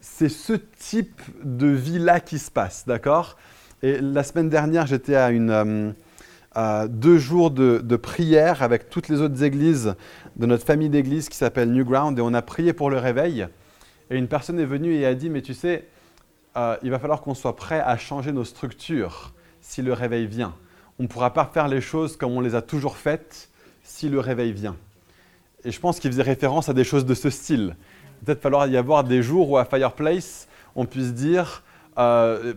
c'est 0.00 0.28
ce 0.28 0.52
type 0.52 1.20
de 1.42 1.66
vie-là 1.66 2.20
qui 2.20 2.38
se 2.38 2.50
passe, 2.50 2.84
d'accord? 2.86 3.36
Et 3.82 4.00
la 4.00 4.22
semaine 4.22 4.48
dernière, 4.48 4.86
j'étais 4.86 5.14
à, 5.14 5.30
une, 5.30 5.50
euh, 5.50 5.92
deux 6.88 7.18
jours 7.18 7.50
de, 7.50 7.96
prière 7.96 8.62
avec 8.62 8.90
toutes 8.90 9.08
les 9.08 9.20
autres 9.20 9.42
églises 9.42 9.94
de 10.36 10.46
notre 10.46 10.64
famille 10.64 10.88
d'églises 10.88 11.28
qui 11.28 11.36
s'appelle 11.36 11.72
Newground 11.72 12.18
et 12.18 12.22
on 12.22 12.34
a 12.34 12.42
prié 12.42 12.72
pour 12.72 12.90
le 12.90 12.98
réveil. 12.98 13.46
Et 14.10 14.16
une 14.16 14.28
personne 14.28 14.58
est 14.58 14.64
venue 14.64 14.94
et 14.94 15.06
a 15.06 15.14
dit, 15.14 15.30
mais 15.30 15.42
tu 15.42 15.54
sais, 15.54 15.86
euh, 16.56 16.76
il 16.82 16.90
va 16.90 16.98
falloir 16.98 17.20
qu'on 17.20 17.34
soit 17.34 17.54
prêt 17.54 17.80
à 17.80 17.96
changer 17.96 18.32
nos 18.32 18.44
structures 18.44 19.32
si 19.60 19.82
le 19.82 19.92
réveil 19.92 20.26
vient. 20.26 20.54
On 20.98 21.04
ne 21.04 21.08
pourra 21.08 21.32
pas 21.32 21.48
faire 21.52 21.68
les 21.68 21.80
choses 21.80 22.16
comme 22.16 22.32
on 22.32 22.40
les 22.40 22.54
a 22.54 22.62
toujours 22.62 22.96
faites 22.96 23.50
si 23.82 24.08
le 24.08 24.18
réveil 24.18 24.52
vient. 24.52 24.76
Et 25.64 25.70
je 25.70 25.78
pense 25.78 26.00
qu'il 26.00 26.10
faisait 26.10 26.22
référence 26.22 26.68
à 26.68 26.72
des 26.74 26.84
choses 26.84 27.04
de 27.04 27.14
ce 27.14 27.30
style 27.30 27.76
peut-être 28.24 28.40
falloir 28.40 28.66
y 28.66 28.76
avoir 28.76 29.04
des 29.04 29.22
jours 29.22 29.50
où 29.50 29.58
à 29.58 29.64
Fireplace, 29.64 30.48
on 30.74 30.84
puisse 30.84 31.14
dire 31.14 31.62
euh, 31.98 32.54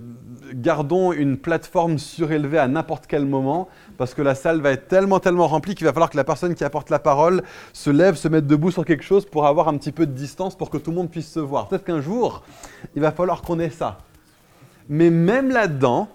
gardons 0.53 1.11
une 1.11 1.37
plateforme 1.37 1.97
surélevée 1.97 2.59
à 2.59 2.67
n'importe 2.67 3.07
quel 3.07 3.25
moment, 3.25 3.69
parce 3.97 4.13
que 4.13 4.21
la 4.21 4.35
salle 4.35 4.61
va 4.61 4.71
être 4.71 4.87
tellement, 4.87 5.19
tellement 5.19 5.47
remplie 5.47 5.75
qu'il 5.75 5.85
va 5.85 5.93
falloir 5.93 6.09
que 6.09 6.17
la 6.17 6.23
personne 6.23 6.53
qui 6.53 6.63
apporte 6.63 6.89
la 6.89 6.99
parole 6.99 7.43
se 7.73 7.89
lève, 7.89 8.15
se 8.15 8.27
mette 8.27 8.47
debout 8.47 8.71
sur 8.71 8.85
quelque 8.85 9.03
chose 9.03 9.25
pour 9.25 9.47
avoir 9.47 9.67
un 9.67 9.77
petit 9.77 9.91
peu 9.91 10.05
de 10.05 10.11
distance 10.11 10.55
pour 10.55 10.69
que 10.69 10.77
tout 10.77 10.91
le 10.91 10.97
monde 10.97 11.09
puisse 11.09 11.31
se 11.31 11.39
voir. 11.39 11.67
Peut-être 11.67 11.85
qu'un 11.85 12.01
jour, 12.01 12.43
il 12.95 13.01
va 13.01 13.11
falloir 13.11 13.41
qu'on 13.41 13.59
ait 13.59 13.69
ça. 13.69 13.99
Mais 14.89 15.09
même 15.09 15.49
là-dedans, 15.49 16.09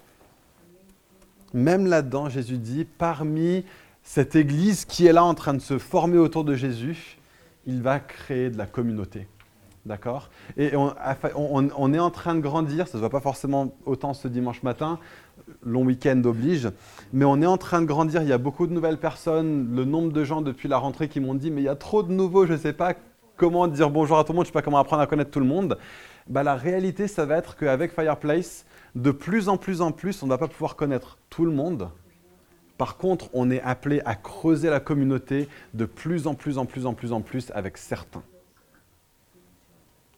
même 1.54 1.87
là-dedans, 1.87 2.28
Jésus 2.28 2.59
dit, 2.59 2.85
parmi 2.85 3.64
cette 4.02 4.37
église 4.37 4.85
qui 4.85 5.06
est 5.06 5.12
là 5.12 5.25
en 5.25 5.35
train 5.35 5.54
de 5.54 5.61
se 5.61 5.78
former 5.78 6.18
autour 6.18 6.45
de 6.45 6.54
Jésus, 6.54 7.18
il 7.66 7.83
va 7.83 7.99
créer 7.99 8.50
de 8.50 8.59
la 8.59 8.66
communauté. 8.66 9.26
D'accord 9.87 10.31
Et 10.57 10.73
on, 10.75 11.95
est 11.95 11.99
en 12.00 12.11
train 12.11 12.35
de 12.35 12.40
grandir, 12.40 12.88
ça 12.88 12.95
ne 12.95 12.99
se 12.99 12.99
voit 12.99 13.11
pas 13.11 13.21
forcément 13.21 13.73
autant 13.85 14.14
ce 14.14 14.26
dimanche 14.26 14.64
matin, 14.64 14.99
long 15.64 15.85
week-end 15.85 16.21
oblige, 16.25 16.71
mais 17.12 17.25
on 17.25 17.40
est 17.40 17.47
en 17.47 17.57
train 17.57 17.83
de 17.83 17.87
grandir, 17.87 18.21
il 18.23 18.28
y 18.28 18.33
a 18.33 18.38
beaucoup 18.38 18.66
de 18.66 18.73
nouvelles 18.73 18.99
personnes, 18.99 19.76
le 19.76 19.85
nombre 19.85 20.11
de 20.11 20.25
gens 20.25 20.40
depuis 20.40 20.66
la 20.69 20.78
rentrée 20.78 21.09
qui 21.09 21.21
m'ont 21.21 21.37
dit 21.37 21.52
mais 21.52 21.61
il 21.61 21.66
y 21.66 21.69
a 21.69 21.76
trop 21.76 22.02
de 22.02 22.11
nouveaux, 22.11 22.47
je 22.47 22.55
ne 22.55 22.59
sais 22.59 22.73
pas 22.73 22.95
comment 23.37 23.69
dire 23.69 23.88
bonjour 23.90 24.19
à 24.19 24.25
tout 24.25 24.33
le 24.33 24.37
monde, 24.38 24.47
je 24.47 24.50
ne 24.50 24.52
sais 24.55 24.59
pas 24.59 24.62
comment 24.62 24.78
apprendre 24.78 25.02
à 25.02 25.07
connaître 25.07 25.31
tout 25.31 25.38
le 25.38 25.47
monde. 25.47 25.78
Bah, 26.26 26.43
la 26.43 26.57
réalité, 26.57 27.07
ça 27.07 27.25
va 27.25 27.37
être 27.37 27.55
qu'avec 27.55 27.93
Fireplace, 27.93 28.66
de 28.97 29.12
plus 29.12 29.49
en 29.49 29.57
plus 29.57 29.83
en 29.83 29.93
plus, 29.93 30.21
on 30.25 30.26
ne 30.26 30.31
va 30.31 30.38
pas 30.38 30.49
pouvoir 30.49 30.75
connaître 30.75 31.16
tout 31.31 31.45
le 31.45 31.52
monde. 31.52 31.90
Par 32.76 32.97
contre, 32.97 33.31
on 33.35 33.52
est 33.52 33.62
appelé 33.62 34.02
à 34.05 34.16
creuser 34.16 34.69
la 34.69 34.81
communauté 34.81 35.49
de 35.75 35.85
plus 35.85 36.26
en 36.26 36.35
plus 36.35 36.59
en 36.59 36.64
plus 36.66 36.87
en 36.87 36.95
plus 36.95 37.12
en 37.12 37.21
plus 37.21 37.52
avec 37.55 37.78
certains. 37.78 38.25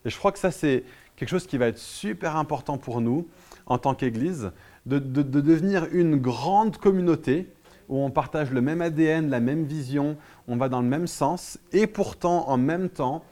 Et 0.09 0.11
je 0.11 0.17
crois 0.17 0.33
que 0.33 0.39
ça, 0.39 0.51
c'est 0.51 0.85
quelque 1.17 1.29
chose 1.29 1.47
qui 1.47 1.59
va 1.59 1.67
être 1.67 1.77
super 1.77 2.37
important 2.37 2.79
pour 2.79 3.03
nous 3.03 3.29
en 3.67 3.77
tant 3.77 3.95
qu'Église, 3.95 4.53
de, 4.87 4.99
devenir 4.99 5.87
une 5.93 6.17
grande 6.17 6.79
communauté 6.79 7.47
où 7.91 7.99
on 7.99 8.11
partage 8.11 8.51
le 8.51 8.63
même 8.63 8.81
ADN, 8.81 9.29
la 9.29 9.41
même 9.41 9.65
vision, 9.65 10.17
on 10.47 10.57
va 10.57 10.71
dans 10.71 10.81
le 10.81 10.89
même 10.89 11.07
sens, 11.07 11.59
et 11.73 11.87
pourtant, 11.87 12.49
en 12.49 12.57
même 12.57 12.89
temps, 12.89 13.23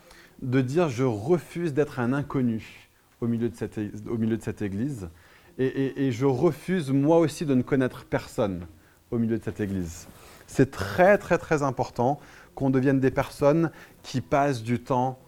de 0.42 0.60
dire 0.60 0.90
je 0.90 1.04
refuse 1.04 1.72
d'être 1.72 1.98
un 1.98 2.12
inconnu 2.12 2.90
au 3.22 3.26
milieu 3.26 3.48
de 3.48 3.56
cette, 3.56 3.80
au 4.06 4.18
milieu 4.18 4.36
de 4.36 4.42
cette 4.42 4.60
Église, 4.60 5.08
et, 5.56 6.06
et 6.06 6.12
je 6.12 6.26
refuse 6.26 6.90
moi 6.90 7.16
aussi 7.16 7.46
de 7.46 7.54
ne 7.54 7.62
connaître 7.62 8.04
personne 8.04 8.66
au 9.10 9.16
milieu 9.16 9.38
de 9.38 9.42
cette 9.42 9.60
Église. 9.60 10.08
C'est 10.46 10.70
très 10.70 11.16
très 11.16 11.38
très 11.38 11.62
important 11.62 12.20
qu'on 12.54 12.68
devienne 12.68 13.00
des 13.00 13.10
personnes 13.10 13.70
qui 14.02 14.20
passent 14.20 14.62
du 14.62 14.78
temps 14.78 15.18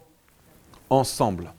ensemble. 0.89 1.51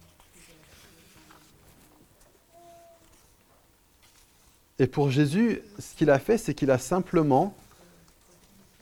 Et 4.78 4.86
pour 4.86 5.10
Jésus, 5.10 5.60
ce 5.78 5.94
qu'il 5.94 6.10
a 6.10 6.18
fait, 6.18 6.38
c'est 6.38 6.54
qu'il 6.54 6.70
a 6.70 6.78
simplement, 6.78 7.54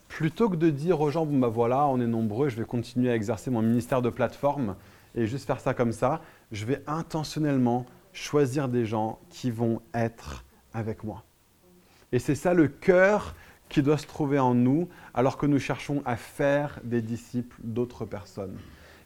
plutôt 0.08 0.48
que 0.48 0.56
de 0.56 0.70
dire 0.70 1.00
aux 1.00 1.10
gens, 1.10 1.26
bon 1.26 1.38
ben 1.38 1.48
voilà, 1.48 1.86
on 1.86 2.00
est 2.00 2.06
nombreux, 2.06 2.48
je 2.48 2.56
vais 2.56 2.64
continuer 2.64 3.10
à 3.10 3.16
exercer 3.16 3.50
mon 3.50 3.62
ministère 3.62 4.00
de 4.00 4.10
plateforme 4.10 4.76
et 5.16 5.26
juste 5.26 5.46
faire 5.46 5.60
ça 5.60 5.74
comme 5.74 5.92
ça, 5.92 6.20
je 6.52 6.64
vais 6.64 6.82
intentionnellement 6.86 7.84
choisir 8.12 8.68
des 8.68 8.86
gens 8.86 9.18
qui 9.30 9.50
vont 9.50 9.82
être 9.92 10.44
avec 10.72 11.02
moi. 11.02 11.24
Et 12.12 12.20
c'est 12.20 12.36
ça 12.36 12.54
le 12.54 12.68
cœur 12.68 13.34
qui 13.68 13.82
doit 13.82 13.98
se 13.98 14.06
trouver 14.06 14.38
en 14.38 14.54
nous 14.54 14.88
alors 15.14 15.36
que 15.36 15.46
nous 15.46 15.58
cherchons 15.58 16.02
à 16.06 16.16
faire 16.16 16.80
des 16.84 17.02
disciples 17.02 17.56
d'autres 17.62 18.04
personnes. 18.04 18.56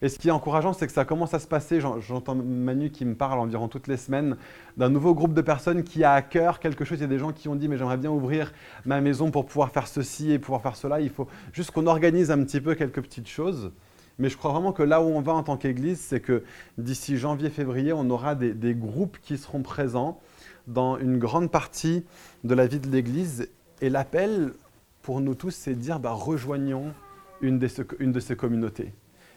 Et 0.03 0.09
ce 0.09 0.19
qui 0.19 0.29
est 0.29 0.33
encourageant, 0.33 0.73
c'est 0.73 0.89
que 0.89 0.93
ça 0.93 1.05
commence 1.05 1.33
à 1.33 1.39
se 1.39 1.47
passer. 1.47 1.81
J'entends 1.81 2.35
Manu 2.35 2.91
qui 2.91 3.05
me 3.05 3.15
parle 3.15 3.39
environ 3.39 3.69
toutes 3.69 3.87
les 3.87 3.97
semaines 3.97 4.37
d'un 4.77 4.89
nouveau 4.89 5.15
groupe 5.15 5.33
de 5.33 5.41
personnes 5.41 5.85
qui 5.85 6.03
a 6.03 6.13
à 6.13 6.23
cœur 6.23 6.59
quelque 6.59 6.85
chose. 6.85 6.99
Il 6.99 7.03
y 7.03 7.05
a 7.05 7.09
des 7.09 7.21
gens 7.21 7.31
qui 7.33 7.49
ont 7.49 7.55
dit 7.55 7.69
Mais 7.69 7.79
j'aimerais 7.79 7.99
bien 7.99 8.11
ouvrir 8.11 8.53
ma 8.85 9.01
maison 9.01 9.31
pour 9.31 9.47
pouvoir 9.47 9.71
faire 9.71 9.87
ceci 9.87 10.33
et 10.33 10.41
pouvoir 10.41 10.61
faire 10.61 10.75
cela. 10.75 11.01
Il 11.01 11.09
faut 11.09 11.29
juste 11.53 11.71
qu'on 11.71 11.87
organise 11.87 12.33
un 12.33 12.43
petit 12.43 12.61
peu 12.61 12.75
quelques 12.75 13.01
petites 13.01 13.29
choses. 13.29 13.71
Mais 14.19 14.29
je 14.29 14.37
crois 14.37 14.51
vraiment 14.51 14.73
que 14.73 14.83
là 14.83 15.01
où 15.01 15.07
on 15.07 15.21
va 15.21 15.35
en 15.35 15.45
tant 15.45 15.57
qu'Église, 15.57 16.01
c'est 16.01 16.21
que 16.21 16.43
d'ici 16.79 17.17
janvier-février, 17.17 17.93
on 17.93 18.11
aura 18.11 18.35
des, 18.35 18.75
groupes 18.75 19.19
qui 19.23 19.39
seront 19.39 19.63
présents 19.63 20.21
dans 20.67 20.99
une 20.99 21.19
grande 21.19 21.49
partie 21.49 22.05
de 22.43 22.55
la 22.57 22.67
vie 22.67 22.81
de 22.81 22.89
l'Église. 22.89 23.51
Et 23.81 23.89
l'appel 23.89 24.53
pour 25.01 25.21
nous 25.21 25.37
tous, 25.37 25.53
c'est 25.53 25.75
de 25.75 25.81
dire 25.81 26.01
bah, 26.01 26.11
rejoignons 26.11 26.93
une 27.41 27.61
de 27.61 28.21
ces 28.21 28.37
communautés 28.37 28.93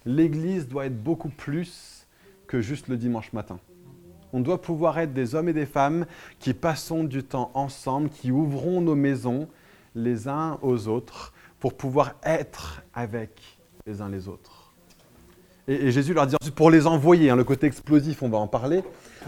l'Église 0.05 0.67
doit 0.67 0.85
être 0.85 1.01
beaucoup 1.01 1.29
plus 1.29 2.07
que 2.47 2.61
juste 2.61 2.87
le 2.87 2.97
dimanche 2.97 3.33
matin. 3.33 3.59
On 4.33 4.39
doit 4.39 4.61
pouvoir 4.61 4.99
être 4.99 5.13
des 5.13 5.33
hommes 5.33 5.49
et 5.49 5.53
des 5.53 5.65
femmes 5.65 6.05
qui 6.39 6.53
passons 6.53 7.03
du 7.03 7.23
temps 7.23 7.51
ensemble, 7.53 8.09
qui 8.09 8.31
ouvrons 8.31 8.81
nos 8.81 8.95
maisons 8.95 9.47
les 9.95 10.27
uns 10.27 10.59
aux 10.61 10.87
autres 10.87 11.33
pour 11.59 11.73
pouvoir 11.75 12.15
être 12.23 12.83
avec 12.93 13.41
les 13.87 14.01
uns 14.01 14.09
les 14.09 14.27
autres. 14.27 14.73
Et, 15.67 15.91
Jésus 15.91 16.13
leur 16.13 16.27
dit 16.27 16.35
ensuite 16.39 16.53
pour 16.55 16.69
les 16.69 16.85
envoyer, 16.85 17.29
hein, 17.29 17.35
le 17.35 17.43
côté 17.43 17.65
explosif, 17.65 18.21
on 18.21 18.29
va 18.29 18.37
en 18.37 18.47
parler. 18.47 18.83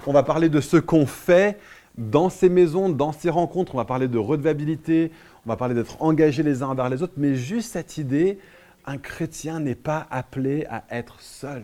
On 0.06 0.14
va 0.14 0.24
parler 0.24 0.50
de 0.50 0.62
ce 0.62 0.78
qu'on 0.78 1.08
fait 1.08 1.58
dans 1.98 2.30
ces 2.30 2.50
maisons, 2.50 2.90
dans 2.90 3.12
ces 3.12 3.30
rencontres. 3.30 3.74
On 3.74 3.78
va 3.78 3.86
parler 3.86 4.08
de 4.08 4.20
redevabilité, 4.20 5.12
on 5.46 5.50
va 5.50 5.56
parler 5.56 5.74
d'être 5.74 6.02
engagés 6.02 6.44
les 6.44 6.62
uns 6.62 6.76
vers 6.76 6.90
les 6.90 7.02
autres, 7.02 7.14
mais 7.18 7.34
juste 7.36 7.72
cette 7.72 7.98
idée 7.98 8.38
un 8.88 8.98
chrétien 8.98 9.60
n'est 9.60 9.76
pas 9.76 10.08
appelé 10.10 10.66
à 10.70 10.84
être 10.90 11.20
seul. 11.20 11.64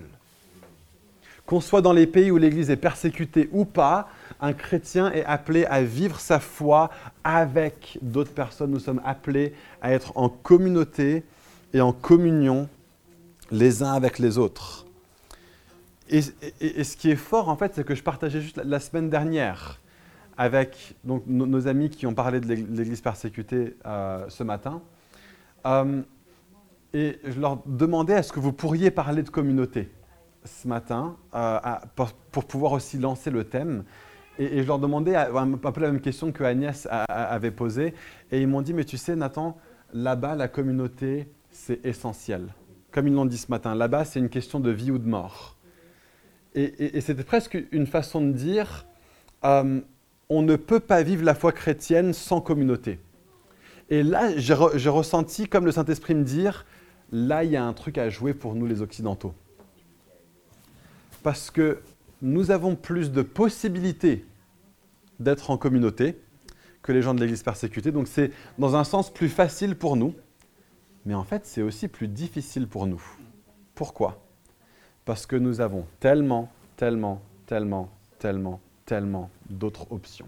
Qu'on 1.46 1.62
soit 1.62 1.82
dans 1.82 1.94
les 1.94 2.06
pays 2.06 2.32
où 2.32 2.38
l'Église 2.38 2.70
est 2.70 2.78
persécutée 2.78 3.50
ou 3.52 3.66
pas, 3.66 4.10
un 4.40 4.54
chrétien 4.54 5.12
est 5.12 5.26
appelé 5.26 5.66
à 5.66 5.82
vivre 5.84 6.20
sa 6.20 6.40
foi 6.40 6.90
avec 7.24 7.98
d'autres 8.02 8.34
personnes. 8.34 8.72
Nous 8.72 8.80
sommes 8.80 9.02
appelés 9.04 9.54
à 9.82 9.94
être 9.94 10.12
en 10.16 10.30
communauté 10.30 11.24
et 11.74 11.82
en 11.82 11.94
communion 11.94 12.70
les 13.52 13.84
uns 13.84 13.94
avec 13.94 14.20
les 14.20 14.38
autres. 14.38 14.86
Et, 16.10 16.22
ce 16.22 16.98
qui 16.98 17.10
est 17.10 17.16
fort, 17.16 17.50
en 17.50 17.56
fait, 17.56 17.74
c'est 17.76 17.86
que 17.86 17.96
je 17.96 18.04
partageais 18.04 18.42
juste 18.42 18.62
la, 18.64 18.80
semaine 18.80 19.10
dernière 19.10 19.80
avec 20.38 20.96
nos, 21.06 21.68
amis 21.68 21.90
qui 21.90 22.06
ont 22.06 22.14
parlé 22.14 22.40
de 22.40 22.48
l'Église 22.48 23.02
persécutée 23.02 23.76
euh, 23.86 24.26
ce 24.30 24.44
matin. 24.44 24.82
Euh, 25.66 26.02
et 26.94 27.20
je 27.24 27.40
leur 27.40 27.64
demandais, 27.66 28.14
est-ce 28.14 28.32
que 28.32 28.40
vous 28.40 28.54
pourriez 28.54 28.92
parler 28.92 29.24
de 29.24 29.30
communauté 29.30 29.92
ce 30.46 30.68
matin 30.68 31.18
euh, 31.34 31.60
pour, 32.32 32.46
pouvoir 32.46 32.74
aussi 32.74 32.98
lancer 32.98 33.32
le 33.32 33.46
thème 33.46 33.84
et, 34.40 34.62
je 34.62 34.68
leur 34.68 34.80
demandais 34.80 35.16
un 35.16 35.58
peu 35.58 35.82
la 35.82 35.92
même 35.92 36.02
question 36.02 36.32
que 36.32 36.44
Agnès 36.44 36.88
avait 37.08 37.52
posée. 37.52 37.94
Et 38.32 38.42
ils 38.42 38.48
m'ont 38.48 38.64
dit, 38.64 38.74
mais 38.74 38.84
tu 38.84 38.98
sais, 38.98 39.16
Nathan, 39.16 39.58
là-bas, 39.94 40.34
la 40.36 40.48
communauté, 40.48 41.28
c'est 41.52 41.86
essentiel. 41.86 42.48
Comme 42.92 43.08
ils 43.08 43.14
l'ont 43.14 43.28
dit 43.28 43.38
ce 43.38 43.52
matin, 43.52 43.76
là-bas, 43.76 44.06
c'est 44.06 44.18
une 44.18 44.30
question 44.30 44.60
de 44.60 44.72
vie 44.72 44.90
ou 44.90 44.98
de 44.98 45.08
mort. 45.08 45.56
Et, 46.56 47.00
c'était 47.02 47.24
presque 47.24 47.58
une 47.72 47.86
façon 47.86 48.22
de 48.22 48.32
dire, 48.32 48.88
euh, 49.46 49.82
on 50.30 50.42
ne 50.42 50.56
peut 50.56 50.80
pas 50.80 51.04
vivre 51.04 51.24
la 51.24 51.36
foi 51.36 51.52
chrétienne 51.52 52.14
sans 52.14 52.42
communauté. 52.42 53.00
Et 53.90 54.02
là, 54.02 54.36
j'ai 54.38 54.90
ressenti, 54.90 55.48
comme 55.48 55.66
le 55.66 55.72
Saint-Esprit 55.72 56.16
me 56.16 56.24
dire, 56.24 56.66
là, 57.12 57.44
il 57.44 57.52
y 57.52 57.56
a 57.56 57.66
un 57.66 57.74
truc 57.74 57.98
à 57.98 58.10
jouer 58.10 58.34
pour 58.34 58.56
nous 58.56 58.66
les 58.66 58.82
Occidentaux 58.82 59.34
parce 61.24 61.50
que 61.50 61.82
nous 62.22 62.52
avons 62.52 62.76
plus 62.76 63.12
de 63.12 63.22
possibilités 63.22 64.26
d'être 65.20 65.50
en 65.50 65.58
communauté 65.58 66.20
que 66.84 66.92
les 66.92 67.02
gens 67.02 67.14
de 67.14 67.22
l'Église 67.22 67.44
persécutée. 67.44 67.92
Donc 67.92 68.08
c'est 68.08 68.32
dans 68.60 68.76
un 68.76 68.84
sens 68.84 69.12
plus 69.12 69.30
facile 69.30 69.76
pour 69.76 69.96
nous, 69.96 70.14
mais 71.06 71.14
en 71.14 71.24
fait 71.24 71.46
c'est 71.46 71.62
aussi 71.62 71.88
plus 71.88 72.10
difficile 72.10 72.68
pour 72.68 72.86
nous. 72.86 73.02
Pourquoi? 73.74 74.22
Parce 75.06 75.26
que 75.26 75.36
nous 75.36 75.62
avons 75.62 75.86
tellement, 76.00 76.52
tellement, 76.76 77.22
tellement, 77.46 77.90
tellement, 78.20 78.60
tellement 78.86 79.30
d'autres 79.50 79.92
options. 79.92 80.28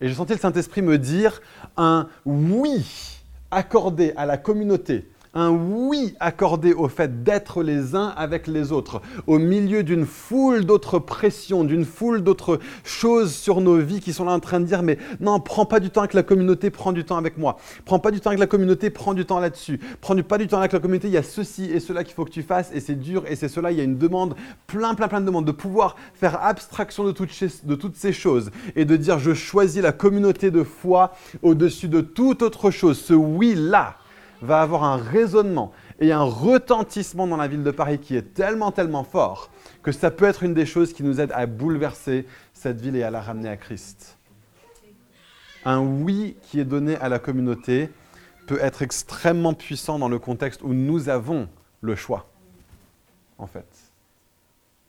Et 0.00 0.08
j'ai 0.08 0.14
senti 0.14 0.32
le 0.32 0.38
Saint-Esprit 0.38 0.82
me 0.82 0.98
dire 0.98 1.40
un 1.76 2.08
oui 2.24 3.21
accordé 3.52 4.12
à 4.16 4.26
la 4.26 4.38
communauté 4.38 5.11
un 5.34 5.50
oui 5.50 6.14
accordé 6.20 6.74
au 6.74 6.88
fait 6.88 7.22
d'être 7.22 7.62
les 7.62 7.94
uns 7.94 8.08
avec 8.16 8.46
les 8.46 8.72
autres, 8.72 9.00
au 9.26 9.38
milieu 9.38 9.82
d'une 9.82 10.04
foule 10.04 10.64
d'autres 10.66 10.98
pressions, 10.98 11.64
d'une 11.64 11.84
foule 11.84 12.22
d'autres 12.22 12.58
choses 12.84 13.32
sur 13.34 13.60
nos 13.60 13.78
vies 13.78 14.00
qui 14.00 14.12
sont 14.12 14.24
là 14.24 14.32
en 14.32 14.40
train 14.40 14.60
de 14.60 14.66
dire 14.66 14.82
mais 14.82 14.98
non, 15.20 15.40
prends 15.40 15.64
pas 15.64 15.80
du 15.80 15.90
temps 15.90 16.00
avec 16.00 16.14
la 16.14 16.22
communauté, 16.22 16.70
prends 16.70 16.92
du 16.92 17.04
temps 17.04 17.16
avec 17.16 17.38
moi. 17.38 17.56
Prends 17.84 17.98
pas 17.98 18.10
du 18.10 18.20
temps 18.20 18.30
avec 18.30 18.40
la 18.40 18.46
communauté, 18.46 18.90
prends 18.90 19.14
du 19.14 19.24
temps 19.24 19.38
là-dessus. 19.38 19.80
Prends 20.00 20.16
pas 20.16 20.38
du 20.38 20.48
temps 20.48 20.58
avec 20.58 20.72
la 20.72 20.80
communauté, 20.80 21.08
il 21.08 21.14
y 21.14 21.18
a 21.18 21.22
ceci 21.22 21.64
et 21.64 21.80
cela 21.80 22.04
qu'il 22.04 22.14
faut 22.14 22.24
que 22.24 22.30
tu 22.30 22.42
fasses 22.42 22.70
et 22.74 22.80
c'est 22.80 22.94
dur 22.94 23.24
et 23.26 23.36
c'est 23.36 23.48
cela, 23.48 23.72
il 23.72 23.78
y 23.78 23.80
a 23.80 23.84
une 23.84 23.98
demande, 23.98 24.34
plein 24.66 24.94
plein 24.94 25.08
plein 25.08 25.20
de 25.20 25.26
demandes, 25.26 25.46
de 25.46 25.52
pouvoir 25.52 25.96
faire 26.14 26.42
abstraction 26.44 27.04
de 27.04 27.12
toutes, 27.12 27.30
de 27.64 27.74
toutes 27.74 27.96
ces 27.96 28.12
choses 28.12 28.50
et 28.76 28.84
de 28.84 28.96
dire 28.96 29.18
je 29.18 29.32
choisis 29.32 29.82
la 29.82 29.92
communauté 29.92 30.50
de 30.50 30.62
foi 30.62 31.12
au-dessus 31.42 31.88
de 31.88 32.02
toute 32.02 32.42
autre 32.42 32.70
chose. 32.70 32.98
Ce 32.98 33.14
oui-là 33.14 33.96
va 34.42 34.60
avoir 34.60 34.84
un 34.84 34.96
raisonnement 34.96 35.72
et 36.00 36.12
un 36.12 36.22
retentissement 36.22 37.26
dans 37.26 37.36
la 37.36 37.48
ville 37.48 37.62
de 37.62 37.70
Paris 37.70 37.98
qui 37.98 38.16
est 38.16 38.34
tellement, 38.34 38.72
tellement 38.72 39.04
fort 39.04 39.50
que 39.82 39.92
ça 39.92 40.10
peut 40.10 40.24
être 40.24 40.42
une 40.42 40.54
des 40.54 40.66
choses 40.66 40.92
qui 40.92 41.02
nous 41.02 41.20
aide 41.20 41.32
à 41.32 41.46
bouleverser 41.46 42.26
cette 42.52 42.80
ville 42.80 42.96
et 42.96 43.02
à 43.02 43.10
la 43.10 43.20
ramener 43.20 43.48
à 43.48 43.56
Christ. 43.56 44.18
Un 45.64 45.80
oui 45.80 46.36
qui 46.42 46.58
est 46.58 46.64
donné 46.64 46.96
à 46.96 47.08
la 47.08 47.18
communauté 47.18 47.90
peut 48.46 48.58
être 48.60 48.82
extrêmement 48.82 49.54
puissant 49.54 49.98
dans 49.98 50.08
le 50.08 50.18
contexte 50.18 50.62
où 50.62 50.74
nous 50.74 51.08
avons 51.08 51.48
le 51.80 51.94
choix, 51.94 52.28
en 53.38 53.46
fait. 53.46 53.68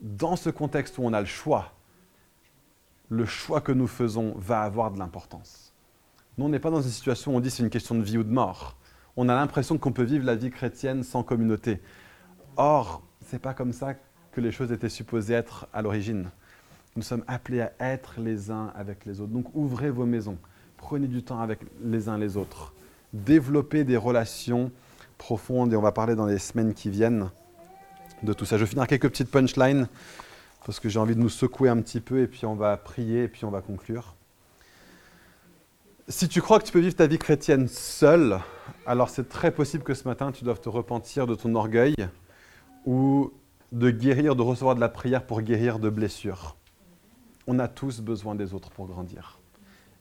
Dans 0.01 0.35
ce 0.35 0.49
contexte 0.49 0.97
où 0.97 1.03
on 1.03 1.13
a 1.13 1.19
le 1.19 1.27
choix, 1.27 1.71
le 3.09 3.25
choix 3.25 3.61
que 3.61 3.71
nous 3.71 3.87
faisons 3.87 4.33
va 4.37 4.61
avoir 4.61 4.91
de 4.91 4.97
l'importance. 4.97 5.73
Nous, 6.37 6.45
on 6.45 6.49
n'est 6.49 6.59
pas 6.59 6.71
dans 6.71 6.81
une 6.81 6.89
situation 6.89 7.33
où 7.33 7.37
on 7.37 7.39
dit 7.39 7.51
c'est 7.51 7.61
une 7.61 7.69
question 7.69 7.93
de 7.93 8.01
vie 8.01 8.17
ou 8.17 8.23
de 8.23 8.31
mort 8.31 8.75
on 9.15 9.29
a 9.29 9.35
l'impression 9.35 9.77
qu'on 9.77 9.91
peut 9.91 10.03
vivre 10.03 10.25
la 10.25 10.35
vie 10.35 10.49
chrétienne 10.49 11.03
sans 11.03 11.23
communauté. 11.23 11.79
Or, 12.57 13.03
ce 13.27 13.35
n'est 13.35 13.39
pas 13.39 13.53
comme 13.53 13.73
ça 13.73 13.95
que 14.31 14.41
les 14.41 14.51
choses 14.51 14.71
étaient 14.71 14.89
supposées 14.89 15.33
être 15.33 15.67
à 15.73 15.81
l'origine. 15.81 16.29
Nous 16.95 17.03
sommes 17.03 17.23
appelés 17.27 17.61
à 17.61 17.71
être 17.79 18.19
les 18.19 18.51
uns 18.51 18.71
avec 18.75 19.05
les 19.05 19.21
autres. 19.21 19.31
Donc 19.31 19.47
ouvrez 19.53 19.89
vos 19.89 20.05
maisons, 20.05 20.37
prenez 20.77 21.07
du 21.07 21.23
temps 21.23 21.39
avec 21.39 21.59
les 21.83 22.09
uns 22.09 22.17
les 22.17 22.37
autres, 22.37 22.73
développez 23.13 23.83
des 23.83 23.97
relations 23.97 24.71
profondes 25.17 25.73
et 25.73 25.75
on 25.75 25.81
va 25.81 25.91
parler 25.91 26.15
dans 26.15 26.25
les 26.25 26.39
semaines 26.39 26.73
qui 26.73 26.89
viennent 26.89 27.29
de 28.23 28.33
tout 28.33 28.45
ça. 28.45 28.57
Je 28.57 28.63
vais 28.63 28.69
finir 28.69 28.87
quelques 28.87 29.09
petites 29.09 29.31
punchlines 29.31 29.87
parce 30.65 30.79
que 30.79 30.89
j'ai 30.89 30.99
envie 30.99 31.15
de 31.15 31.19
nous 31.19 31.29
secouer 31.29 31.69
un 31.69 31.81
petit 31.81 31.99
peu 31.99 32.21
et 32.21 32.27
puis 32.27 32.45
on 32.45 32.55
va 32.55 32.77
prier 32.77 33.23
et 33.23 33.27
puis 33.27 33.45
on 33.45 33.51
va 33.51 33.61
conclure. 33.61 34.15
Si 36.07 36.27
tu 36.27 36.41
crois 36.41 36.59
que 36.59 36.65
tu 36.65 36.71
peux 36.71 36.79
vivre 36.79 36.95
ta 36.95 37.07
vie 37.07 37.17
chrétienne 37.17 37.67
seul, 37.67 38.39
alors 38.85 39.09
c'est 39.09 39.29
très 39.29 39.51
possible 39.51 39.83
que 39.83 39.93
ce 39.93 40.07
matin 40.07 40.31
tu 40.31 40.43
doives 40.43 40.59
te 40.59 40.69
repentir 40.69 41.27
de 41.27 41.35
ton 41.35 41.53
orgueil 41.55 41.95
ou 42.85 43.31
de 43.71 43.89
guérir, 43.89 44.35
de 44.35 44.41
recevoir 44.41 44.75
de 44.75 44.79
la 44.79 44.89
prière 44.89 45.25
pour 45.25 45.41
guérir 45.41 45.79
de 45.79 45.89
blessures. 45.89 46.57
On 47.47 47.59
a 47.59 47.67
tous 47.67 48.01
besoin 48.01 48.35
des 48.35 48.53
autres 48.53 48.71
pour 48.71 48.87
grandir. 48.87 49.39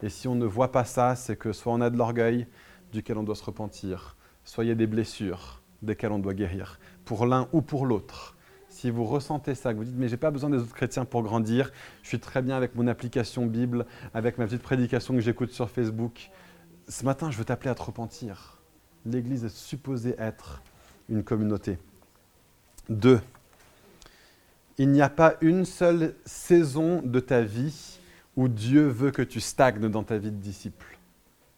Et 0.03 0.09
si 0.09 0.27
on 0.29 0.35
ne 0.35 0.47
voit 0.47 0.73
pas 0.73 0.85
ça, 0.85 1.15
c'est 1.15 1.37
que 1.37 1.53
soit 1.53 1.73
on 1.73 1.81
a 1.81 1.91
de 1.91 1.97
l'orgueil 1.97 2.47
duquel 2.93 3.19
on 3.19 3.23
doit 3.23 3.37
se 3.37 3.45
repentir, 3.45 4.17
soit 4.45 4.65
il 4.65 4.69
y 4.69 4.73
a 4.73 4.75
des 4.75 4.87
blessures 4.87 5.63
desquelles 5.81 6.13
on 6.13 6.19
doit 6.19 6.35
guérir, 6.35 6.79
pour 7.05 7.27
l'un 7.27 7.49
ou 7.53 7.63
pour 7.63 7.87
l'autre 7.87 8.37
si 8.73 8.91
vous 8.91 9.05
ressentez 9.05 9.55
ça, 9.55 9.73
que 9.73 9.79
vous 9.79 9.85
dites 9.85 9.97
mais 9.97 10.09
j'ai 10.09 10.17
pas 10.17 10.31
besoin 10.31 10.49
des 10.49 10.57
autres 10.57 10.75
chrétiens 10.75 11.05
pour 11.05 11.23
grandir, 11.23 11.71
je 12.03 12.09
suis 12.09 12.19
très 12.19 12.41
bien 12.41 12.57
avec 12.57 12.75
mon 12.75 12.87
application 12.87 13.45
Bible, 13.45 13.87
avec 14.15 14.39
ma 14.39 14.47
petite 14.47 14.63
prédication 14.63 15.15
que 15.15 15.21
j'écoute 15.21 15.51
sur 15.51 15.69
Facebook. 15.69 16.31
Ce 16.89 17.05
matin, 17.05 17.31
je 17.31 17.37
veux 17.37 17.45
t'appeler 17.45 17.71
à 17.71 17.75
te 17.75 17.83
repentir. 17.83 18.62
L'Église 19.05 19.45
est 19.45 19.57
supposée 19.57 20.15
être 20.19 20.63
une 21.09 21.25
communauté. 21.25 21.79
Deux, 22.89 23.21
il 24.79 24.91
n'y 24.91 25.03
a 25.03 25.09
pas 25.09 25.35
une 25.41 25.65
seule 25.65 26.15
saison 26.25 27.03
de 27.03 27.21
ta 27.21 27.43
vie 27.43 27.99
où 28.37 28.49
Dieu 28.49 28.87
veut 28.87 29.11
que 29.11 29.23
tu 29.23 29.41
stagnes 29.41 29.89
dans 29.89 30.03
ta 30.03 30.19
vie 30.19 30.31
de 30.31 30.37
disciple. 30.37 30.99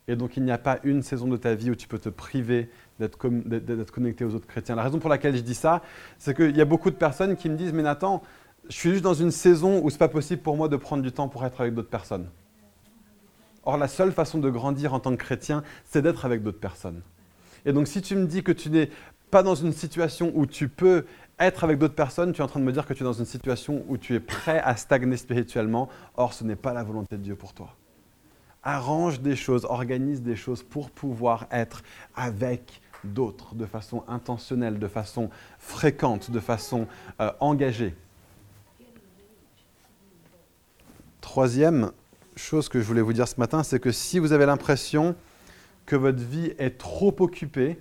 Et 0.09 0.16
donc 0.16 0.37
il 0.37 0.42
n'y 0.42 0.50
a 0.50 0.59
pas 0.59 0.80
une 0.85 1.02
saison 1.02 1.28
de 1.28 1.37
ta 1.37 1.54
vie 1.54 1.70
où 1.70 1.74
tu 1.74 1.88
peux 1.88 1.98
te 1.98 2.09
priver 2.09 2.70
d'être 2.98 3.16
connecté 3.90 4.24
aux 4.24 4.35
autres 4.35 4.46
chrétiens. 4.46 4.74
La 4.74 4.83
raison 4.83 4.98
pour 4.98 5.09
laquelle 5.09 5.37
je 5.37 5.40
dis 5.40 5.54
ça, 5.54 5.83
c'est 6.18 6.35
qu'il 6.35 6.57
y 6.57 6.61
a 6.61 6.66
beaucoup 6.66 6.90
de 6.90 6.96
personnes 6.96 7.37
qui 7.37 7.48
me 7.48 7.57
disent, 7.57 7.72
mais 7.72 7.83
Nathan, 7.83 8.22
je 8.68 8.74
suis 8.74 8.90
juste 8.90 9.04
dans 9.04 9.14
une 9.14 9.30
saison 9.30 9.80
où 9.83 9.88
ce 9.90 9.94
n'est 9.94 9.98
pas 9.98 10.09
possible 10.09 10.42
pour 10.42 10.57
moi 10.57 10.68
de 10.68 10.76
prendre 10.76 11.02
du 11.02 11.12
temps 11.12 11.28
pour 11.28 11.44
être 11.44 11.61
avec 11.61 11.74
d'autres 11.74 11.88
personnes. 11.88 12.28
Or, 13.64 13.78
la 13.78 13.88
seule 13.88 14.12
façon 14.12 14.38
de 14.38 14.50
grandir 14.50 14.92
en 14.92 15.00
tant 15.00 15.12
que 15.12 15.22
chrétien, 15.22 15.62
c'est 15.85 16.02
d'être 16.02 16.26
avec 16.26 16.42
d'autres 16.42 16.61
personnes. 16.61 17.00
Et 17.64 17.72
donc, 17.72 17.88
si 17.88 18.03
tu 18.03 18.14
me 18.16 18.27
dis 18.27 18.42
que 18.42 18.53
tu 18.53 18.70
n'es 18.70 18.90
pas 19.31 19.42
dans 19.42 19.55
une 19.55 19.72
situation 19.72 20.31
où 20.35 20.46
tu 20.46 20.68
peux 20.68 21.07
être 21.38 21.64
avec 21.64 21.79
d'autres 21.79 21.94
personnes, 21.94 22.33
tu 22.33 22.40
es 22.40 22.44
en 22.44 22.46
train 22.46 22.61
de 22.61 22.64
me 22.64 22.72
dire 22.72 22.87
que 22.87 22.94
tu 22.94 23.03
es 23.03 23.05
dans 23.05 23.12
une 23.12 23.24
situation 23.24 23.85
où 23.88 23.96
tu 23.96 24.14
es 24.14 24.20
prêt 24.20 24.61
à 24.61 24.77
stagner 24.77 25.16
spirituellement. 25.16 25.88
Or, 26.16 26.33
ce 26.33 26.44
n'est 26.44 26.57
pas 26.57 26.72
la 26.72 26.83
volonté 26.83 27.16
de 27.16 27.22
Dieu 27.22 27.35
pour 27.35 27.53
toi. 27.53 27.74
Arrange 28.62 29.20
des 29.20 29.37
choses, 29.37 29.64
organise 29.64 30.22
des 30.22 30.37
choses 30.37 30.62
pour 30.62 30.90
pouvoir 30.90 31.46
être 31.50 31.83
avec 32.16 32.81
d'autres 33.03 33.55
de 33.55 33.66
façon 33.66 34.05
intentionnelle, 34.09 34.79
de 34.79 34.88
façon 34.88 35.31
fréquente, 35.59 36.31
de 36.31 36.40
façon 36.40 36.87
euh, 37.20 37.31
engagée. 37.40 37.94
Troisième 41.20 41.90
chose 42.37 42.68
que 42.68 42.81
je 42.81 42.85
voulais 42.85 43.03
vous 43.03 43.12
dire 43.12 43.29
ce 43.29 43.38
matin, 43.38 43.62
c'est 43.62 43.81
que 43.81 43.92
si 43.92 44.18
vous 44.18 44.33
avez 44.33 44.46
l'impression 44.46 45.14
que 45.87 45.97
votre 45.97 46.23
vie 46.23 46.53
est 46.59 46.79
trop 46.79 47.14
occupée 47.20 47.79